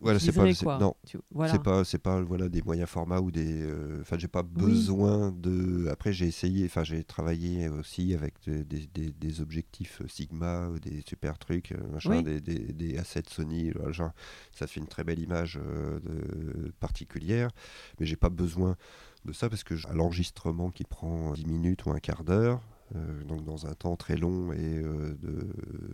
[0.00, 0.78] Voilà, c'est pas, quoi.
[0.78, 0.94] non,
[1.30, 1.52] voilà.
[1.52, 5.32] c'est pas, c'est pas, voilà, des moyens formats ou des, euh, enfin, j'ai pas besoin
[5.32, 5.88] de.
[5.88, 11.38] Après, j'ai essayé, enfin, j'ai travaillé aussi avec des, des- objectifs Sigma, ou des super
[11.38, 12.22] trucs, euh, machin, Oui.
[12.24, 14.12] des, des, des assets Sony, genre,
[14.52, 17.50] ça fait une très belle image euh, de- particulière,
[17.98, 18.76] mais j'ai pas besoin
[19.24, 22.60] de ça parce que à l'enregistrement qui prend 10 minutes ou un quart d'heure.
[22.94, 25.48] Euh, donc dans un temps très long et euh, de,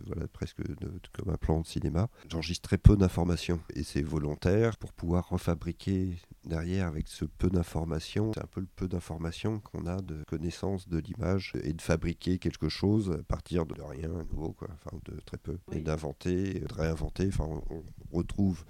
[0.05, 2.07] voilà, presque de- de- comme un plan de cinéma.
[2.29, 8.31] J'enregistre très peu d'informations et c'est volontaire pour pouvoir refabriquer derrière avec ce peu d'informations.
[8.33, 12.37] C'est un peu le peu d'informations qu'on a de connaissance de l'image et de fabriquer
[12.37, 14.67] quelque chose à partir de rien à nouveau, quoi.
[14.73, 15.77] enfin de très peu, Oui.
[15.77, 17.27] et d'inventer, de réinventer.
[17.27, 17.63] Enfin, on,
[18.11, 18.63] on retrouve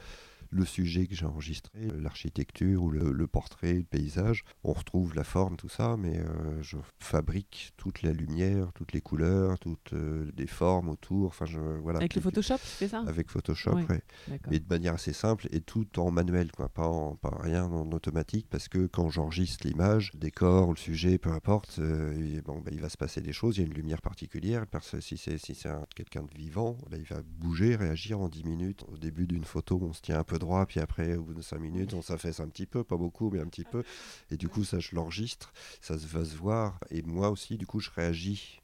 [0.53, 4.43] le sujet que j'ai enregistré, l'architecture ou le, le portrait, le paysage.
[4.63, 9.01] On retrouve la forme, tout ça, mais euh, je fabrique toute la lumière, toutes les
[9.01, 11.27] couleurs, toutes euh, les formes autour.
[11.27, 13.03] Enfin, je, voilà, Avec le Photoshop, tu fais ça?
[13.07, 14.01] Avec Photoshop, ouais.
[14.27, 14.51] D'accord.
[14.51, 17.91] mais de manière assez simple et tout en manuel, quoi, pas, en, pas rien en
[17.91, 22.71] automatique, parce que quand j'enregistre l'image, le décor, le sujet, peu importe, euh, bon, bah,
[22.71, 25.17] il va se passer des choses, il y a une lumière particulière, parce que si
[25.17, 25.57] c'est si
[25.95, 28.83] quelqu'un de vivant, bah, il va bouger, réagir en 10 minutes.
[28.87, 31.41] Au début d'une photo, on se tient un peu droit, puis après, au bout de
[31.41, 33.84] 5 minutes, on s'affaisse un petit peu, pas beaucoup, mais un petit peu,
[34.29, 35.51] et du coup, ça, je l'enregistre,
[35.82, 38.60] ça se va se voir, et moi aussi, du coup, je réagis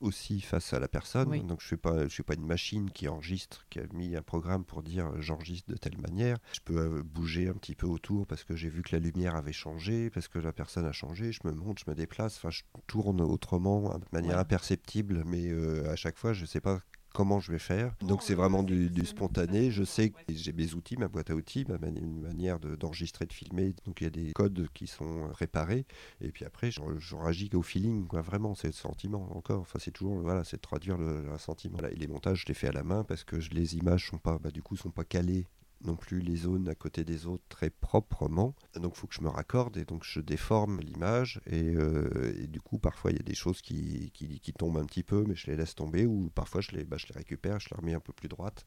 [0.00, 1.28] aussi face à la personne.
[1.28, 1.42] Oui.
[1.44, 4.22] Donc je suis pas, je suis pas une machine qui enregistre, qui a mis un
[4.22, 6.38] programme pour dire euh, j'enregistre de telle manière.
[6.52, 9.36] Je peux euh, bouger un petit peu autour parce que j'ai vu que la lumière
[9.36, 11.30] avait changé, parce que la personne a changé.
[11.30, 12.36] Je me monte, je me déplace.
[12.38, 14.40] Enfin, je tourne autrement, de manière Ouais.
[14.40, 16.80] imperceptible, mais euh, à chaque fois, je sais pas
[17.12, 17.94] comment je vais faire.
[18.00, 19.70] Donc c'est vraiment du, du spontané.
[19.70, 23.26] Je sais que j'ai mes outils, ma boîte à outils, ma une manière de- d'enregistrer,
[23.26, 23.74] de, filmer.
[23.84, 25.86] Donc il y a des codes qui sont préparés.
[26.20, 26.80] Et puis après, je,
[27.14, 28.22] réagis au feeling, quoi.
[28.22, 29.60] Vraiment, c'est le sentiment encore.
[29.60, 31.78] Enfin, c'est toujours, voilà, c'est de traduire le, sentiment.
[31.90, 34.38] Et les montages, je les fais à la main parce que les images sont pas,
[34.38, 35.46] bah, du coup, sont pas calées
[35.84, 38.54] non plus les zones à côté des autres très proprement.
[38.76, 42.60] Donc il faut que je me raccorde et donc je déforme l'image et, euh, du
[42.60, 44.12] coup parfois il y a des choses qui
[44.58, 47.06] tombent un petit peu mais je les laisse tomber ou parfois je les, bah, je
[47.06, 48.64] les récupère, je les remets un peu plus droite.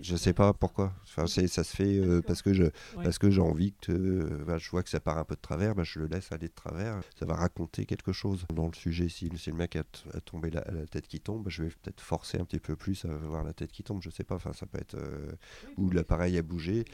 [0.00, 0.94] Je sais pas pourquoi.
[1.04, 2.64] Enfin, c'est, ça se fait euh, parce que je,
[3.02, 5.40] parce que j'ai envie que euh, bah, je vois que ça part un peu de
[5.40, 7.00] travers, bah, je le laisse aller de travers.
[7.16, 9.08] Ça va raconter quelque chose dans le sujet.
[9.08, 11.62] Si, si le mec a, t- a tombé la, la tête qui tombe, bah, je
[11.64, 14.02] vais peut-être forcer un petit peu plus à voir la tête qui tombe.
[14.02, 14.34] Je sais pas.
[14.36, 15.32] Enfin, ça peut être euh,
[15.76, 16.84] ou l'appareil a bougé.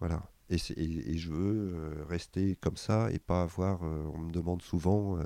[0.00, 0.22] Voilà.
[0.50, 3.82] Et, c'est- et- et je veux euh, rester comme ça et pas avoir.
[3.84, 5.22] euh, on me demande souvent euh,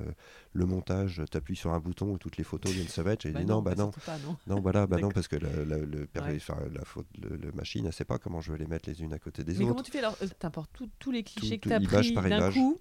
[0.53, 1.23] le montage.
[1.31, 3.23] T'appuies sur un bouton et toutes les photos viennent se mettre.
[3.23, 3.91] J'ai Bah dit non, bah non.
[4.05, 4.37] pas, non.
[4.49, 6.39] Non, voilà, bah non, parce que la, la- le, Ouais.
[6.73, 9.13] la, faute, le, le machine, elle sait pas comment je vais les mettre les unes
[9.13, 9.83] à côté des Mais comment autres.
[9.85, 10.17] tu fais alors?
[10.39, 12.79] T'importes tous les clichés Tout- que tu as tout, image pris d'un coup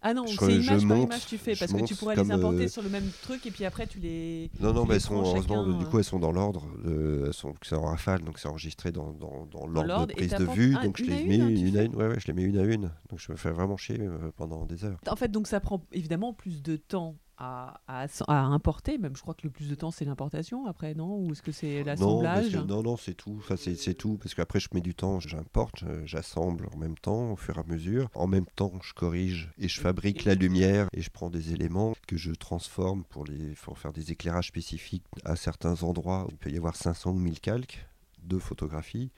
[0.00, 2.68] Ah non, c'est image par image tu fais parce que tu pourrais les importer euh,
[2.68, 4.48] sur le même truc et puis après tu les.
[4.60, 5.88] Non, non, mais les elles sont, heureusement, chacun, du euh.
[5.88, 9.12] coup, elles sont dans l'ordre, euh, elles sont, c'est en rafale, donc c'est enregistré dans,
[9.12, 11.76] dans, dans l'ordre de prise de vue, un- donc je à les mets hein, une
[11.76, 13.50] à fais une, ouais, ouais, je les mets une à une, donc je me fais
[13.50, 14.98] vraiment chier euh, pendant des heures.
[15.08, 18.98] En fait, donc ça prend évidemment plus de temps à, à, à importer.
[18.98, 21.16] Même je crois que le plus de temps c'est l'importation après, non?
[21.18, 22.52] Ou est-ce que c'est Non, l'assemblage?
[22.52, 23.36] que- non, non, c'est tout.
[23.38, 24.18] Enfin, c'est, c'est tout.
[24.18, 27.64] Parce qu'après, je mets du temps, j'importe, j'assemble en même temps, au fur et à
[27.64, 28.08] mesure.
[28.14, 31.94] En même temps, je corrige et je fabrique la lumière et je prends des éléments
[32.06, 36.24] que je transforme pour, les, pour faire des éclairages spécifiques à certains endroits.
[36.26, 37.86] où Il peut y avoir 500 ou 1000 calques
[38.24, 39.10] de photographies.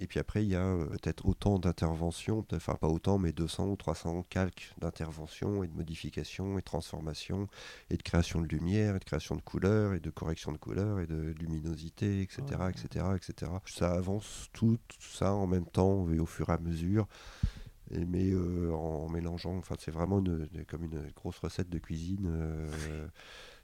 [0.00, 3.66] Et puis après, il y a euh, peut-être autant d'interventions, enfin pas autant, mais 200
[3.66, 7.48] ou 300 calques d'interventions et de modifications et de transformations
[7.90, 11.00] et de création de lumière et de création de couleurs et de correction de couleurs
[11.00, 12.70] et de luminosité, etc., Ouais.
[12.70, 13.50] etc., etc.
[13.66, 17.08] Ça avance tout, ça en même temps et au fur et à mesure.
[17.90, 21.78] Et mais euh, en mélangeant, enfin c'est vraiment une- une- comme une grosse recette de
[21.78, 22.26] cuisine.
[22.30, 23.08] euh,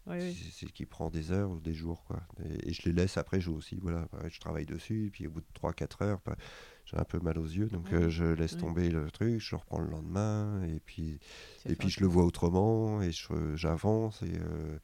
[0.06, 0.34] Ouais, ouais.
[0.52, 3.40] c'est qui prend des heures ou des jours quoi et, et je les laisse après
[3.40, 6.36] je aussi voilà je travaille dessus et puis au bout de 3-4 heures bah,
[6.84, 8.58] j'ai un peu mal aux yeux donc Ouais, euh, je laisse ouais.
[8.58, 11.18] tomber le truc je reprends le lendemain et puis
[11.66, 13.12] et puis je le vois autrement et
[13.54, 14.78] j'avance et euh,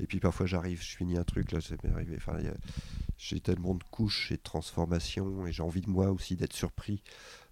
[0.00, 2.38] et puis parfois j'arrive je finis un truc là c'est arrivé enfin
[3.16, 7.02] j'ai tellement de couches et de transformations et j'ai envie de moi aussi d'être surpris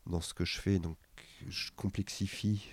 [0.06, 0.96] dans ce que je fais donc
[1.46, 2.68] je complexifie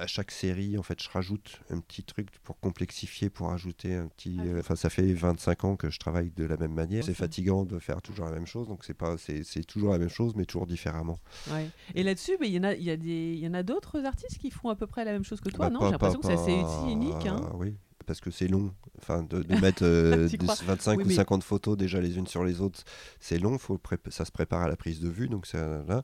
[0.00, 4.08] à chaque série, en fait, je rajoute un petit truc pour complexifier, pour ajouter un
[4.08, 4.36] petit.
[4.40, 7.04] Ah euh, Enfin, ça fait 25 ans que je travaille de la même manière.
[7.04, 10.08] C'est fatigant de faire toujours la même chose, donc c'est pas, c'est toujours la même
[10.08, 11.18] chose, mais toujours différemment.
[11.52, 11.68] Ouais.
[11.94, 13.62] Et là-dessus, mais il y en a, il y a des, il y en a
[13.62, 15.80] d'autres artistes qui font à peu près la même chose que toi, Bah, non?
[15.86, 17.26] J'ai l'impression que c'est aussi unique.
[17.26, 17.50] Hein.
[17.54, 18.72] Oui, parce que c'est long.
[18.98, 22.00] Enfin, de, de mettre euh, Tu des crois 25 Oui, ou mais- 50 photos déjà
[22.00, 22.82] les unes sur les autres,
[23.20, 23.58] c'est long.
[23.58, 26.02] Faut ça se prépare à la prise de vue, donc c'est là.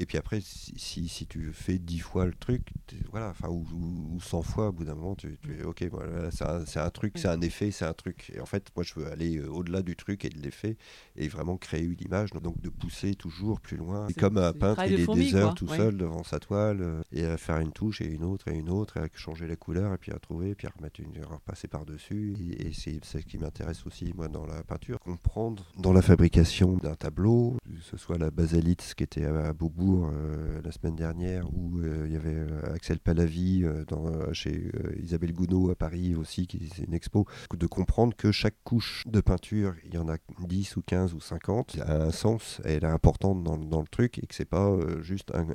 [0.00, 2.68] Et puis après, si, si, si tu fais 10 fois le truc,
[3.10, 5.84] voilà, enfin, ou, ou, ou 100 fois, au bout d'un moment, tu, tu es ok,
[5.90, 6.44] voilà, c'est
[6.78, 7.20] un, un truc, Oui.
[7.20, 8.30] c'est un effet, c'est un truc.
[8.34, 10.76] Et en fait, moi, je veux aller euh, au-delà du truc et de l'effet
[11.16, 14.06] et vraiment créer une image, donc de pousser toujours plus loin.
[14.08, 15.54] C'est- comme un peintre, il est fourmi, des heures quoi.
[15.54, 15.76] tout Ouais.
[15.76, 18.70] seul devant sa toile euh, et à faire une touche et une autre et une
[18.70, 21.20] autre, et à changer la couleur et puis à trouver, et puis à remettre une,
[21.22, 22.34] à repasser par-dessus.
[22.38, 25.00] Et, et c'est ce qui m'intéresse aussi, moi, dans la peinture.
[25.00, 29.46] Comprendre dans la fabrication d'un tableau, que ce soit la basalite, ce qui était à,
[29.48, 29.52] à
[29.96, 34.70] Euh, la semaine dernière, ou euh, il y avait euh, Axel Palavi euh, euh, chez
[34.72, 39.02] euh, Isabelle Gounod à Paris aussi, qui c'est une expo, de comprendre que chaque couche
[39.08, 42.84] de peinture, il y en a 10 ou 15 ou 50, a un sens, elle
[42.84, 45.46] est importante dans, dans le truc, et que c'est pas juste un...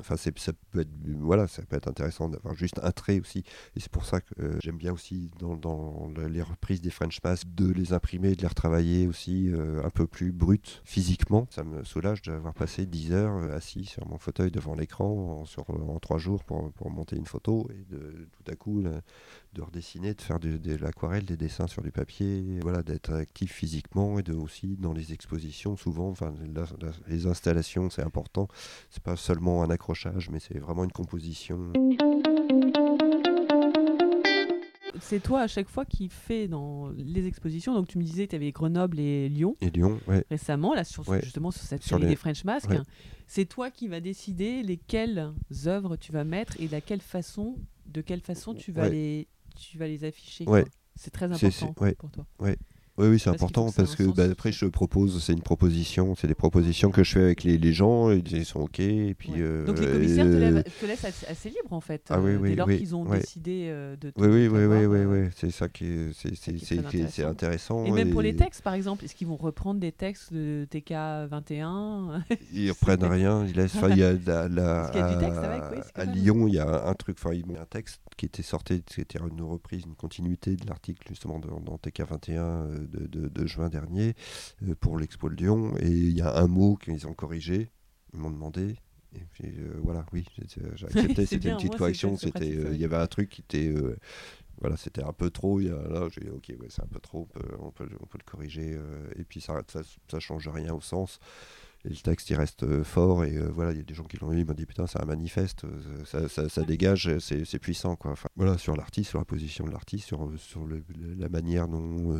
[0.00, 0.30] Enfin, ça
[0.70, 0.88] peut être...
[1.18, 3.44] Voilà, ça peut être intéressant d'avoir juste un trait aussi,
[3.76, 7.20] et c'est pour ça que j'aime bien aussi dans, dans le- les reprises des French
[7.22, 9.50] Mask de les imprimer, de les retravailler aussi
[9.84, 11.46] un peu plus brutes physiquement.
[11.50, 15.68] Ça me soulage d'avoir passé 10 heures assis sur mon fauteuil devant l'écran en, sur,
[15.68, 20.14] en 3 jours pour, pour monter une photo et de tout à coup de redessiner,
[20.14, 24.34] de faire de, l'aquarelle, des dessins sur du papier, voilà, d'être actif physiquement et de
[24.34, 26.34] aussi dans les expositions souvent, enfin
[27.06, 28.48] les installations c'est important,
[28.90, 31.72] c'est pas seulement un accrochage mais c'est vraiment une composition.
[35.00, 37.74] C'est toi à chaque fois qui fais dans les expositions.
[37.74, 40.24] Donc tu me disais que tu avais Grenoble et Lyon Et Lyon, ouais.
[40.30, 41.20] récemment, là sur, Ouais.
[41.22, 42.70] justement sur cette série les- des French Mask.
[42.70, 42.80] Ouais.
[43.26, 45.32] C'est toi qui vas décider lesquelles
[45.66, 49.26] œuvres tu vas mettre et de quelle façon, de quelle façon tu vas les,
[49.56, 50.44] tu vas les afficher.
[50.96, 52.26] C'est très important pour toi.
[52.38, 52.56] Ouais.
[52.96, 56.34] Oui, oui, c'est important parce que bah, après je propose, c'est une proposition, c'est des
[56.36, 59.30] propositions que je fais avec les, les gens, et ils sont ok, et puis.
[59.32, 59.38] Ouais.
[59.40, 62.38] euh, Donc les commissaires te, euh, te laissent assez, libre en fait, Ah oui, euh,
[62.38, 65.24] oui, dès lors oui, qu'ils ont décidé euh, de Oui, oui, oui, oui, oui, euh,
[65.26, 66.34] oui, c'est ça qui est, c'est,
[67.08, 67.84] c'est intéressant.
[67.84, 72.22] Et même pour les textes, par exemple, est-ce qu'ils vont reprendre des textes de TK21
[72.52, 73.74] Ils reprennent rien, ils laissent.
[73.74, 76.04] Enfin, il y a la, la- Parce qu'il y a du texte à, avec, à
[76.04, 79.42] Lyon, il y a un truc, enfin, ils un texte qui était sorti, c'était une
[79.42, 84.14] reprise, une continuité de l'article justement dans, dans TK21 euh, de, de- de juin dernier
[84.68, 87.70] euh, pour l'Expo de Lyon, et il y a un mot qu'ils ont corrigé,
[88.12, 88.76] ils m'ont demandé.
[89.16, 91.26] Et puis euh, voilà, oui, j'ai accepté.
[91.26, 92.16] C'était une petite moi, correction.
[92.58, 93.72] euh, il y avait un truc qui était,
[94.60, 95.60] voilà, c'était un peu trop.
[95.60, 97.28] Il y a, là, j'ai dit, ok, ouais, c'est un peu trop.
[97.34, 98.74] On peut, on peut, on peut le corriger.
[98.74, 101.18] euh, et puis ça, ça, ça change rien au sens.
[101.84, 103.24] Et le texte, il reste euh, fort.
[103.24, 104.86] Et euh, voilà, il y a des gens qui l'ont lu, ils m'ont dit putain,
[104.86, 107.96] c'est un manifeste, euh, ça, ça, ça dégage, c'est puissant.
[107.96, 108.12] Quoi.
[108.12, 111.68] Enfin, voilà, sur l'artiste, sur la position de l'artiste, sur, sur le- le- la manière
[111.68, 112.18] dont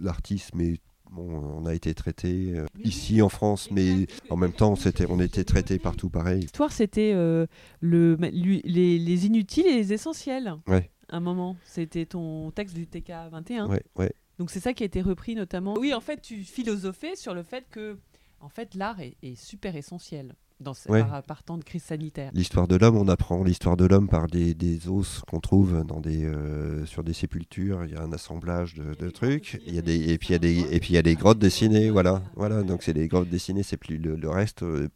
[0.00, 0.78] l'artiste, bon,
[1.12, 4.74] on a été traité euh, ici en France, mais en même temps,
[5.08, 6.40] on était traité partout pareil.
[6.42, 7.46] L'histoire, c'était euh,
[7.80, 10.54] le, les, les inutiles et les essentiels.
[10.66, 10.90] Ouais.
[11.08, 13.68] Un moment, c'était ton texte du TK21.
[13.68, 14.12] Ouais, ouais.
[14.38, 15.74] Donc c'est ça qui a été repris notamment.
[15.78, 17.96] Oui, en fait, tu philosophais sur le fait que,
[18.40, 21.02] en fait, l'art est, super essentiel dans ce, Ouais.
[21.26, 22.30] par, de crise sanitaire.
[22.34, 26.00] L'histoire de l'homme, on apprend l'histoire de l'homme par des, des os qu'on trouve dans
[26.00, 27.84] des, euh, sur des sépultures.
[27.84, 29.60] Il y a un assemblage de, de trucs.
[29.66, 31.02] Il y a des, et puis il y a des, et puis il y a
[31.02, 31.90] des grottes dessinées.
[31.90, 32.62] Voilà, voilà.
[32.62, 33.62] Donc c'est des grottes dessinées.
[33.62, 34.62] C'est plus le, le reste.
[34.62, 34.88] euh,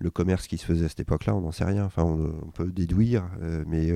[0.00, 1.84] le commerce qui se faisait à cette époque-là, on n'en sait rien.
[1.84, 3.88] Enfin, on, on peut déduire, euh, mais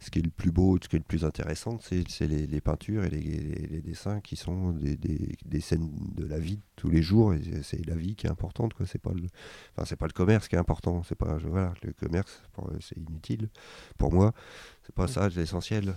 [0.00, 2.60] ce qui est le plus beau, ce qui est le plus intéressant, c'est les, les
[2.60, 6.90] peintures et les, les- les dessins qui sont des, scènes de la vie de tous
[6.90, 7.32] les jours.
[7.32, 8.74] Et c'est la vie qui est importante.
[8.74, 8.84] quoi.
[8.86, 9.22] C'est pas le,
[9.76, 11.04] Enfin, c'est pas le commerce qui est important.
[11.04, 12.42] C'est pas, voilà, le commerce,
[12.80, 13.48] c'est inutile.
[13.98, 14.32] Pour moi,
[14.82, 15.94] c'est pas ça l'essentiel.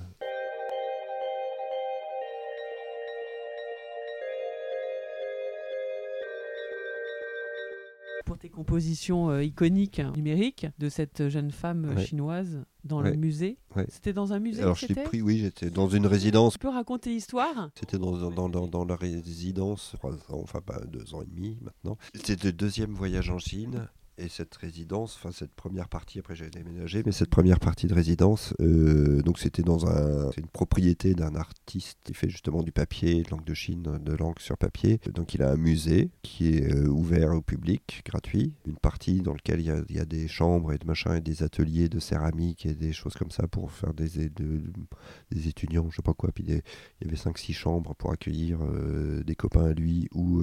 [8.26, 12.06] Pour tes compositions euh, iconiques hein, numériques de cette jeune femme euh, Ouais.
[12.06, 13.12] chinoise dans Ouais.
[13.12, 13.58] le musée.
[13.76, 13.86] Ouais.
[13.90, 16.54] C'était dans un musée Alors, je l'ai pris, oui, j'étais dans une résidence.
[16.54, 17.70] Tu peux raconter l'histoire?
[17.78, 21.98] C'était dans, dans, dans, dans la résidence, trois ans, enfin deux ans et demi maintenant.
[22.14, 23.88] C'était le deuxième voyage en Chine.
[24.18, 27.94] Et cette résidence, enfin cette première partie, après j'ai déménagé, mais cette première partie de
[27.94, 33.24] résidence, euh, donc c'était dans un, une propriété d'un artiste qui fait justement du papier,
[33.24, 35.02] de langue de Chine, de langue sur papier.
[35.14, 38.54] Donc il a un musée qui est euh, ouvert au public, gratuit.
[38.66, 41.90] Une partie dans laquelle il y, a, des chambres et de machin et des ateliers
[41.90, 44.62] de céramique et des choses comme ça pour faire des, de-
[45.32, 46.32] des étudiants, je sais pas quoi.
[46.32, 50.42] Puis il y avait 5-6 chambres pour accueillir euh, des copains à lui ou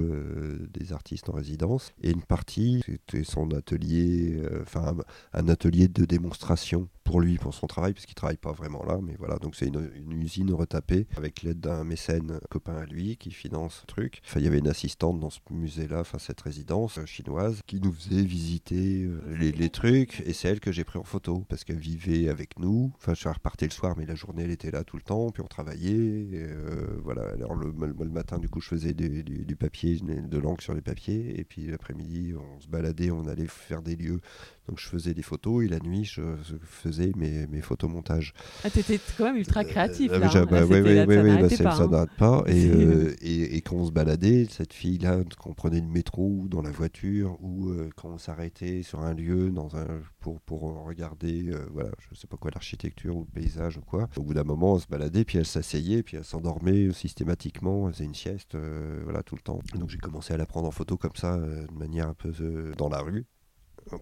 [0.73, 1.91] des artistes en résidence.
[2.03, 4.95] Et une partie, c'était son euh, enfin
[5.33, 8.99] un atelier de démonstration pour lui, pour son travail, parce qu'il travaille pas vraiment là.
[9.01, 9.89] Mais voilà, donc c'est une,
[10.21, 14.21] usine retapée avec l'aide d'un mécène copain à lui qui finance le truc.
[14.25, 17.81] Enfin, il y avait une assistante dans ce musée-là, enfin cette résidence euh, chinoise, qui
[17.81, 20.21] nous faisait visiter euh, les, trucs.
[20.25, 22.91] Et c'est elle que j'ai pris en photo parce qu'elle vivait avec nous.
[22.95, 25.31] Enfin, je repartais le soir, mais la journée elle était là tout le temps.
[25.31, 26.27] Puis on travaillait.
[26.33, 27.23] euh, voilà.
[27.33, 27.71] Alors le,
[28.09, 31.39] matin, du coup, je faisais du, du- du papier, de l'encre sur les papiers.
[31.39, 34.21] Et puis l'après-midi, on se baladait, on allait faire des lieux.
[34.67, 36.21] Donc je faisais des photos et la nuit, je,
[36.63, 38.33] faisais mes, mes photomontages.
[38.63, 40.29] Ah, t'étais quand même ultra créatif Euh, là.
[40.33, 40.45] hein.
[40.49, 41.75] bah, Là, ouais, là, ouais, ça bah, pas.
[41.75, 41.87] ça hein.
[41.89, 42.43] n'arrête pas.
[42.47, 46.47] Et, euh, et, et quand on se baladait, cette fille-là, qu'on prenait le métro ou
[46.47, 49.85] dans la voiture, ou euh, quand on s'arrêtait sur un lieu dans un,
[50.19, 54.07] pour, pour regarder, euh, voilà, je sais pas quoi, l'architecture ou le paysage ou quoi,
[54.17, 57.93] au bout d'un moment, on se baladait, puis elle s'asseyait, puis elle s'endormait systématiquement, elle
[57.93, 59.59] faisait une sieste, euh, voilà, tout le temps.
[59.75, 62.31] Donc j'ai commencé à la prendre en photo comme ça, euh, de manière un peu
[62.41, 63.25] euh, dans la rue,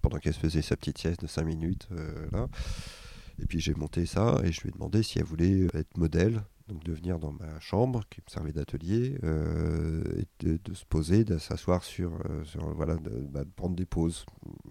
[0.02, 2.48] pendant qu'elle se faisait sa petite sieste de 5 minutes, euh, là.
[3.42, 6.42] Et puis j'ai monté ça et je lui ai demandé si elle voulait être modèle,
[6.68, 11.24] donc de venir dans ma chambre qui me servait d'atelier, euh, et de, se poser,
[11.24, 12.44] de s'asseoir sur, euh,
[12.76, 14.26] voilà, de, bah, de prendre des pauses,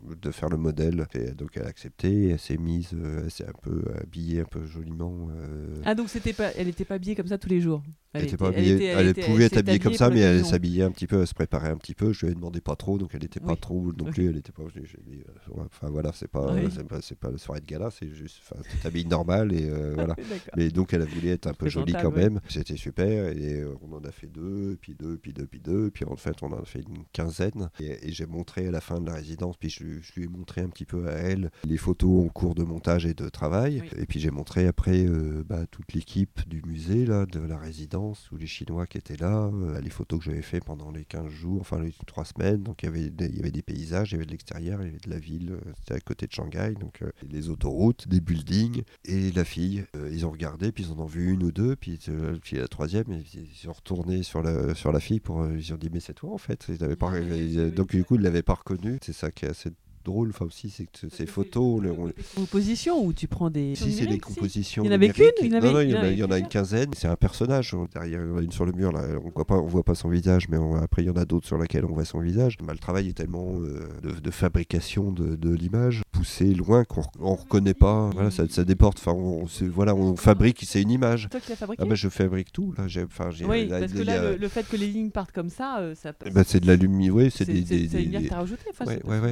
[0.09, 1.07] de faire le modèle.
[1.15, 4.45] Et donc elle a accepté, elle s'est mise, euh, elle s'est un peu habillée un
[4.45, 5.29] peu joliment.
[5.35, 7.83] euh, Ah donc c'était pas, elle était pas habillée comme ça tous les jours?
[8.13, 10.83] Elle, était était- pas habillée- était- elle pouvait être habillée comme ça, mais elle s'habillait
[10.83, 12.13] un petit peu, elle se préparait un petit peu.
[12.13, 13.59] Je lui ai demandé pas trop, donc elle n'était pas Oui.
[13.61, 14.29] trop non plus.
[14.29, 14.63] Elle était pas.
[14.75, 16.69] j'ai- dit, euh, Enfin voilà, c'est pas, Oui.
[17.03, 20.17] c'est pas, la soirée de gala, c'est juste, tu t'habilles normal et euh, voilà.
[20.57, 22.41] Mais donc elle voulait être un peu jolie quand même.
[22.49, 25.91] C'était super et euh, on en a fait deux, puis deux, puis deux, puis deux,
[25.91, 27.71] puis en fait on en a fait une quinzaine.
[27.81, 30.25] Et, et j'ai montré à la fin de la résidence, puis je, lui- je lui
[30.25, 33.29] ai montré un petit peu à elle les photos en cours de montage et de
[33.29, 33.83] travail.
[33.83, 34.03] Oui.
[34.03, 38.00] Et puis j'ai montré après euh, bah, toute l'équipe du musée là, de la résidence
[38.01, 41.05] résidence, tous les Chinois qui étaient là, euh, les photos que j'avais fait pendant les
[41.05, 42.63] 15 jours, enfin les 3 semaines.
[42.63, 44.81] Donc il y avait des, il y avait des paysages, il y avait de l'extérieur,
[44.83, 47.49] il y avait de la ville, euh, c'était à côté de Shanghai, donc euh, les
[47.49, 49.85] autoroutes, des buildings et la fille.
[49.97, 52.57] Euh, ils ont regardé, puis ils en ont vu une ou deux, puis, euh, puis
[52.57, 55.47] la troisième, ils, ils sont retournés sur la, sur la fille pour.
[55.47, 56.67] ils ont dit mais c'est toi en fait.
[56.69, 58.99] Ils pas, ils- donc du coup ils l'avaient pas reconnu.
[59.03, 59.71] C'est ça qui est assez
[60.05, 63.75] drôle, enfin aussi, c'est que ces photos, le- on- Composition où tu prends des.
[63.75, 64.83] si, c'est des compositions.
[64.85, 66.31] Il y en avait qu'une, Non, non, il y en a, avait il y en
[66.31, 66.91] a une quinzaine.
[66.97, 67.75] C'est un personnage.
[67.93, 69.83] Derrière, il y en a une sur le mur, là, on voit pas, on voit
[69.83, 72.05] pas son visage, mais on- après, il y en a d'autres sur lesquels on voit
[72.05, 72.57] son visage.
[72.63, 77.03] Bah, le travail est tellement euh, de, de fabrication de, de l'image poussé loin qu'on
[77.21, 78.11] on reconnaît pas.
[78.15, 78.99] Voilà, ça, ça déporte.
[78.99, 81.29] Enfin, on, voilà, on fabrique, c'est une image.
[81.31, 82.73] Toi qui fabriqué Ah bah, je fabrique tout.
[82.79, 85.33] Là, enfin, Oui, là, parce que là, a- le, le fait que les lignes partent
[85.33, 86.13] comme ça, euh, ça.
[86.25, 87.15] eh ben, c'est de la lumière.
[87.15, 88.71] Oui, c'est des, c'est- une lumière que rajoutée.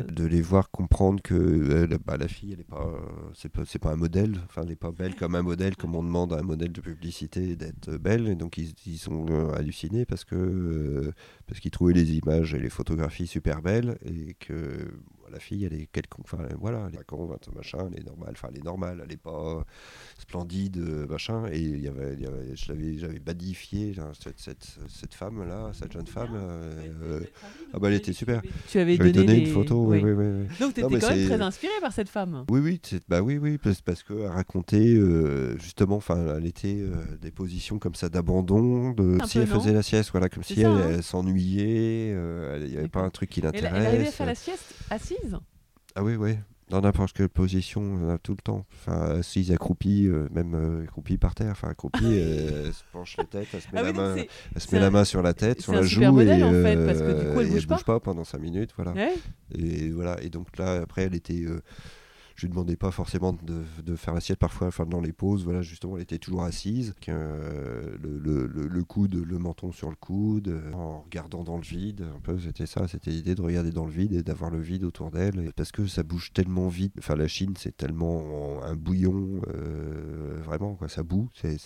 [0.09, 3.48] De les voir comprendre que euh, la, bah, la fille, elle est pas, euh, c'est
[3.48, 4.40] pas, pas un modèle.
[4.46, 6.80] Enfin, elle est pas belle comme un modèle, comme on demande à un modèle de
[6.80, 8.28] publicité d'être belle.
[8.28, 11.12] Et donc ils, ils sont euh, hallucinés parce que euh,
[11.46, 14.90] parce qu'ils trouvaient les images et les photographies super belles et que
[15.31, 16.26] la fille, elle est quelconque.
[16.33, 18.33] Enfin, voilà, elle est con, machin, elle est normale.
[18.33, 19.03] Enfin, elle est normale.
[19.05, 19.64] Elle est pas
[20.18, 21.45] splendide, euh, machin.
[21.53, 25.14] Et il y avait, il y avait- je l'avais, j'avais badifié là, cette, cette, cette
[25.14, 26.31] femme là, cette jeune femme.
[26.35, 27.20] euh,
[27.72, 28.43] ah bah, elle était super.
[28.68, 29.87] Tu avais donné, une photo.
[29.87, 30.01] oui.
[30.03, 30.47] Oui, oui.
[30.61, 32.45] Donc tu étais quand même très inspiré par cette femme.
[32.51, 36.79] Oui, oui, c'est- bah oui, oui, parce, parce qu'elle racontait euh, justement, enfin, elle était
[36.81, 40.29] euh, des positions comme ça d'abandon, de Un si peu, elle faisait la sieste, voilà,
[40.29, 40.91] comme C'est si ça, elle, hein.
[40.97, 43.93] elle s'ennuyait, euh, elle- il n'y avait pas un truc qui Elle, elle arrivait à
[43.93, 44.14] l'intéresse.
[44.14, 45.17] faire la sieste assise
[45.94, 46.36] Ah oui, oui,
[46.68, 48.64] dans n'importe quelle position, euh, tout le temps.
[48.74, 53.16] Enfin, assise, accroupie, euh, même euh, accroupie par terre, enfin, accroupie, euh, elle se penche
[53.16, 54.80] la tête, elle se met, Ah la, oui, donc main, c'est- elle se c'est met
[54.82, 56.98] la main sur la tête, sur c'est la joue, super modèle, et, en fait, parce
[57.00, 57.94] que du coup, euh, elle bouge pas.
[57.94, 58.92] pas pendant 5 minutes, voilà.
[58.92, 59.14] Ouais.
[59.54, 61.44] Et voilà, et donc là, après, elle était.
[62.39, 65.61] Je lui demandais pas forcément de, de faire l'assiette parfois, enfin dans les pauses, voilà,
[65.61, 69.91] justement, elle était toujours assise, avec, euh, le, le, le- le coude, le menton sur
[69.91, 73.43] le coude, euh, en regardant dans le vide, un peu, c'était ça, c'était l'idée de
[73.43, 76.68] regarder dans le vide et d'avoir le vide autour d'elle, parce que ça bouge tellement
[76.68, 81.59] vite, enfin la Chine, c'est tellement un bouillon, euh, vraiment, quoi, ça boue, c'est-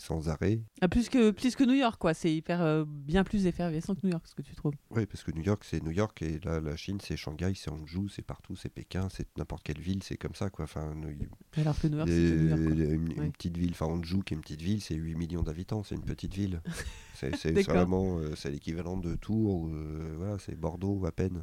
[0.00, 0.60] sans arrêt.
[0.80, 2.14] Ah, plus, que, plus que New York, quoi.
[2.14, 4.74] C'est hyper, euh, bien plus effervescent que New York, ce que tu trouves.
[4.94, 7.70] Oui, parce que New York, c'est New York, et là, la Chine, c'est Shanghai, c'est
[7.70, 11.16] Hangzhou, c'est partout, c'est Pékin, c'est n'importe quelle ville, c'est comme ça, quoi, enfin, New-
[11.56, 13.30] Alors que New York, c'est une, une Ouais.
[13.30, 16.02] petite ville, enfin Hangzhou qui est une petite ville, c'est 8 millions d'habitants, c'est une
[16.04, 16.60] petite ville.
[17.14, 21.42] C'est vraiment euh, c'est l'équivalent de Tours, ou, euh, voilà, c'est Bordeaux à peine.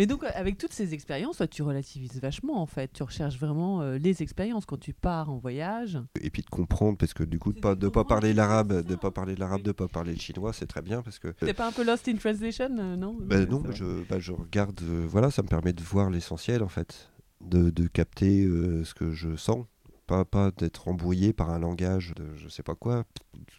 [0.00, 2.90] Mais donc, euh, avec toutes ces expériences, toi, tu relativises vachement, en fait.
[2.90, 5.98] Tu recherches vraiment euh, les expériences quand tu pars en voyage.
[6.22, 8.94] Et puis de comprendre, parce que du coup, de pas, de pas parler l'arabe, de
[8.94, 11.28] pas parler l'arabe, de pas parler le chinois, c'est très bien parce que.
[11.28, 13.18] T'es pas un peu lost in translation, euh, non?
[13.30, 16.68] Ouais, non, je, bah, je regarde, euh, voilà, ça me permet de voir l'essentiel en
[16.68, 17.10] fait,
[17.42, 19.66] de, de capter euh, ce que je sens,
[20.10, 23.04] pas, pas d'être embrouillé par un langage de je sais pas quoi.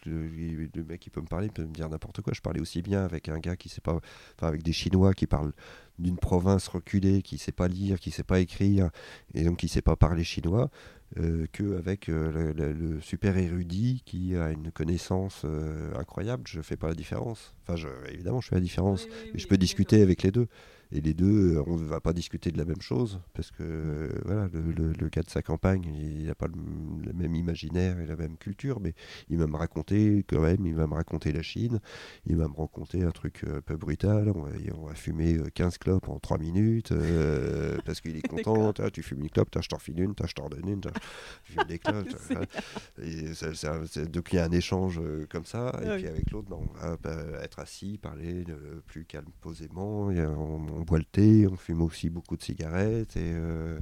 [0.04, 0.28] Le,
[0.74, 2.34] le mec qui peut me parler il peut me dire n'importe quoi.
[2.34, 3.98] Je parlais aussi bien avec un gars qui sait pas,
[4.36, 5.54] enfin avec des Chinois qui parlent
[5.98, 8.90] d'une province reculée, qui sait pas lire, qui sait pas écrire,
[9.32, 10.70] et donc qui sait pas parler chinois.
[11.18, 16.76] Euh, que avec euh, le, super érudit qui a une connaissance euh, incroyable, je fais
[16.76, 17.54] pas la différence.
[17.62, 19.06] Enfin, je, évidemment, je fais la différence.
[19.06, 20.48] Oui, je peux discuter avec les deux.
[20.94, 23.62] Et les deux, euh, on ne va pas discuter de la même chose, parce que
[23.62, 26.54] euh, voilà, le, le- le gars de sa campagne, il n'a pas le,
[27.06, 28.94] le même imaginaire et la même culture, mais
[29.30, 31.80] il va me raconter quand même, il va me raconter la Chine,
[32.26, 35.38] il va me raconter un truc euh, un peu brutal, on va, on va fumer
[35.38, 39.48] euh, 15 clopes en 3 minutes, euh, parce qu'il est content, tu fumes une clope,
[39.62, 40.80] je t'en file une, je t'en donne une,
[41.44, 42.14] je fume des clopes.
[43.02, 46.02] Et ça- ça- c'est- donc il y a un échange comme ça, et Ah oui.
[46.02, 48.44] puis avec l'autre, bah, on va bah, être assis, parler
[48.86, 53.16] plus calme, posément, et on, on boit le thé, on fume aussi beaucoup de cigarettes,
[53.16, 53.78] et, euh,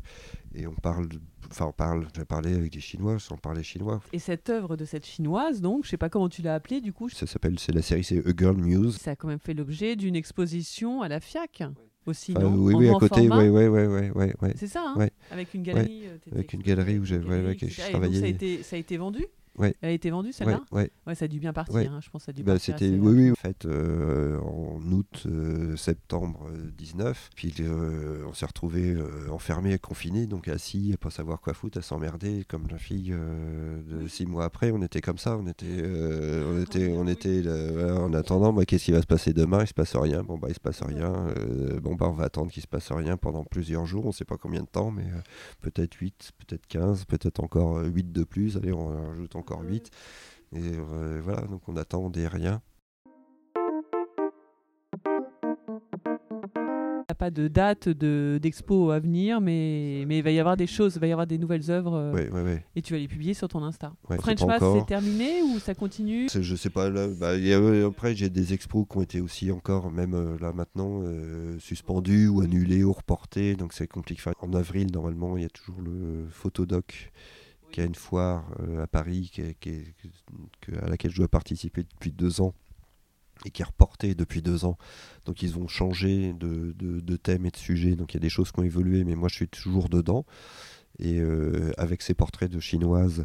[0.54, 1.08] et on parle,
[1.50, 4.00] enfin on parle, j'ai parlé avec des Chinois sans parler chinois.
[4.12, 6.92] Et cette œuvre de cette chinoise, donc, je sais pas comment tu l'as appelée, du
[6.92, 8.96] coup, Ça s'appelle, c'est la série, c'est A Girl Muse.
[8.98, 11.62] ça a quand même fait l'objet d'une exposition à la FIAC
[12.06, 14.48] aussi, Enfin, non oui, En oui, à côté, oui, oui, oui, oui, oui, oui.
[14.56, 15.10] C'est ça, hein Ouais.
[15.30, 16.02] Avec une galerie.
[16.06, 18.30] euh, t'étais Avec une galerie où j'ai- ouais, ouais, donc, ça a travaillais.
[18.30, 19.24] été, ça a été vendu
[19.60, 19.74] Ouais.
[19.82, 20.90] Elle a été vendue, celle-là ouais.
[21.06, 22.74] Ouais, ça a dû bien partir, hein, je pense que ça a dû Bah, partir
[22.78, 28.46] c'était oui en fait euh, en août euh, septembre euh, 19 puis euh, on s'est
[28.46, 28.96] retrouvé
[29.30, 34.06] enfermés confinés donc assis à pas savoir quoi foutre à s'emmerder comme la fille de
[34.08, 34.70] six mois après.
[34.70, 38.64] On était comme ça on était on était on était là, voilà, en attendant bah,
[38.64, 39.62] qu'est-ce qui va se passer demain?
[39.62, 40.22] Il se passe rien.
[40.22, 41.12] Bon bah il se passe rien
[41.82, 44.36] bon bah on va attendre qu'il se passe rien pendant plusieurs jours on sait pas
[44.36, 45.06] combien de temps mais
[45.60, 48.56] peut-être 8 peut-être 15 peut-être encore euh, 8 de plus.
[48.56, 49.90] Allez on rajoute encore 8
[50.54, 52.62] et euh, voilà, donc on attendait rien.
[57.08, 60.68] La pas de date de- d'expo à venir, mais, mais il va y avoir des
[60.68, 62.64] choses, il va y avoir des nouvelles œuvres euh, Ouais, ouais, ouais.
[62.76, 63.92] et tu vas les publier sur ton Insta.
[64.04, 64.78] French pas Mass, encore.
[64.78, 66.28] c'est terminé ou ça continue?
[66.32, 69.02] Je sais pas, là, bah, il y a- euh, après j'ai des expos qui ont
[69.02, 74.22] été aussi encore, même là maintenant, euh, suspendus ou annulés ou reportés, donc c'est compliqué.
[74.40, 77.10] En avril, normalement, il y a toujours le Photodoc
[77.70, 79.30] qui a une foire euh, à Paris
[80.82, 82.54] à laquelle je dois participer depuis deux ans
[83.46, 84.76] et qui est reportée depuis deux ans.
[85.24, 88.52] Donc ils ont changé de thème et de sujet, donc il y a des choses
[88.52, 90.26] qui ont évolué, mais moi je suis toujours dedans.
[90.98, 93.24] Et euh, avec ces portraits de chinoises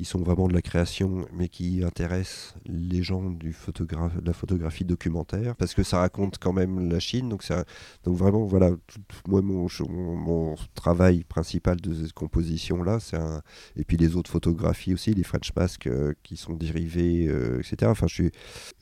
[0.00, 4.32] qui sont vraiment de la création, mais qui intéressent les gens du photographe, de la
[4.32, 7.28] photographie documentaire, parce que ça raconte quand même la Chine.
[7.28, 7.66] Donc, ça,
[8.04, 13.42] donc vraiment, voilà, tout- moi, mon, mon, travail principal de cette composition-là, c'est un...
[13.76, 17.90] Et puis les autres photographies aussi, les French Masks euh, qui sont dérivés, euh, etc.
[17.90, 18.30] Enfin, je suis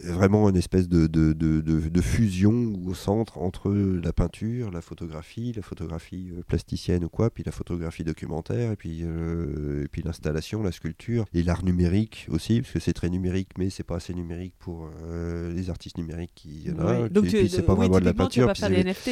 [0.05, 5.63] vraiment une espèce de, de, de, fusion au centre entre la peinture, la photographie, la
[5.63, 10.63] photographie euh, plasticienne ou quoi, puis la photographie documentaire, et puis, euh, et puis l'installation,
[10.63, 14.15] la sculpture, et l'art numérique aussi, parce que c'est très numérique, mais c'est pas assez
[14.15, 17.09] numérique pour euh, les artistes numériques qui y en a.
[17.09, 18.47] Donc et tu, puis c'est pas oui, vraiment de la tu peinture.
[18.47, 19.11] vas pas faire NFT.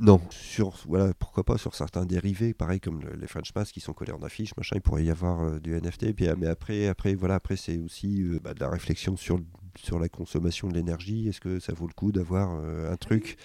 [0.00, 3.80] non, sur voilà, pourquoi pas sur certains dérivés, pareil comme le- les French Masks qui
[3.80, 6.12] sont collés en affiche, machin, il pourrait y avoir euh, du NFT.
[6.14, 9.40] Puis, euh, mais après, après, voilà, après c'est aussi euh, bah, de la réflexion sur
[9.78, 11.28] sur la consommation de l'énergie.
[11.28, 13.36] Est-ce que ça vaut le coup d'avoir un truc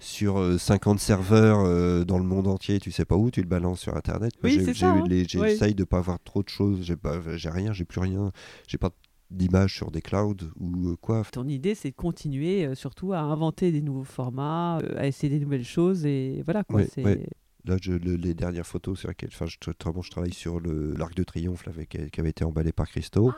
[0.00, 3.46] sur euh, 50 serveurs euh, dans le monde entier, tu sais pas où, tu le
[3.48, 4.32] balances sur Internet.
[4.42, 5.04] Oui, c'est eu hein.
[5.40, 5.48] Oui.
[5.50, 6.82] J'essaye de pas avoir trop de choses.
[6.82, 8.32] J'ai pas, j'ai rien, j'ai plus rien,
[8.66, 8.90] j'ai pas
[9.30, 11.22] d'images sur des clouds ou euh, quoi.
[11.30, 15.28] Ton idée, c'est de continuer euh, surtout à inventer des nouveaux formats, euh, à essayer
[15.28, 16.80] des nouvelles choses et voilà quoi.
[16.80, 17.04] Ouais, c'est...
[17.04, 17.28] ouais.
[17.66, 20.94] Là, je- le- les dernières photos sur lesquelles, enfin, je, tra- je travaille sur le-
[20.94, 23.32] l'arc de triomphe là, avec, qui avait été emballé par Christo.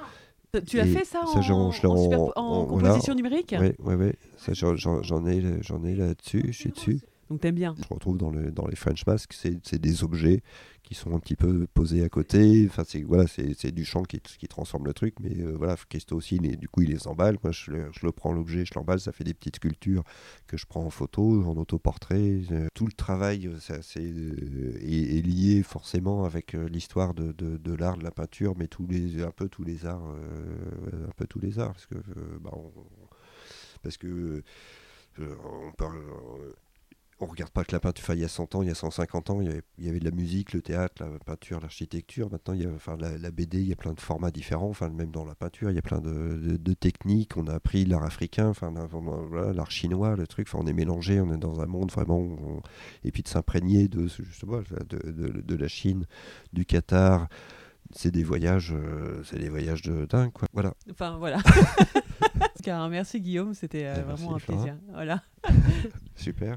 [0.67, 2.21] Tu as fait ça, ça, en, je super-
[2.67, 3.55] composition numérique?
[3.59, 4.15] Ouais, ouais.
[4.37, 4.77] Ça, j'en-
[5.27, 7.01] ai, j'en ai là-dessus, je suis dessus.
[7.39, 7.75] T'aimes bien.
[7.79, 10.43] Je retrouve dans, le, dans les French Masks, c'est des objets
[10.83, 12.67] qui sont un petit peu posés à côté.
[12.69, 15.15] Enfin, c'est du champ qui, transforme le truc.
[15.21, 17.39] Mais euh, voilà, Christo aussi, du coup, il les emballe.
[17.43, 19.01] Moi, je, le- prends l'objet, je l'emballe.
[19.01, 20.05] Ça fait des petites sculptures
[20.47, 22.43] que je prends en photo, en autoportrait.
[22.51, 23.59] Euh, Tout le travail euh,
[24.81, 27.35] est, lié forcément avec l'histoire de,
[27.75, 28.69] l'art, de la peinture, mais
[29.23, 32.51] un peu tous les arts, un peu tous les arts, parce que euh, bah,
[35.19, 36.03] on parle.
[37.23, 38.75] On regarde pas que la peinture, enfin, il y a 100 ans, il y a
[38.75, 41.61] 150 ans, il y avait, il y avait de la musique, le théâtre, la peinture,
[41.61, 42.31] l'architecture.
[42.31, 44.69] Maintenant, il y a, enfin, la, la BD, il y a plein de formats différents.
[44.69, 47.37] Enfin, même dans la peinture, il y a plein de, de- de techniques.
[47.37, 50.49] On a appris l'art africain, enfin, l'art- chinois, le truc.
[50.49, 52.19] Enfin, on est mélangé, on est dans un monde vraiment.
[52.19, 52.61] on-
[53.05, 56.07] et puis de s'imprégner de, de, de- la Chine,
[56.53, 57.29] du Qatar.
[57.95, 60.49] C'est des voyages, euh, c'est des voyages de dingue, quoi.
[60.55, 60.73] Voilà.
[60.91, 61.39] Enfin voilà.
[62.63, 64.77] Car merci Guillaume, c'était euh, Eh, merci, vraiment un plaisir.
[64.93, 65.23] Voilà.
[66.17, 66.57] Super.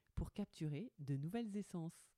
[0.15, 2.11] pour capturer de nouvelles essences.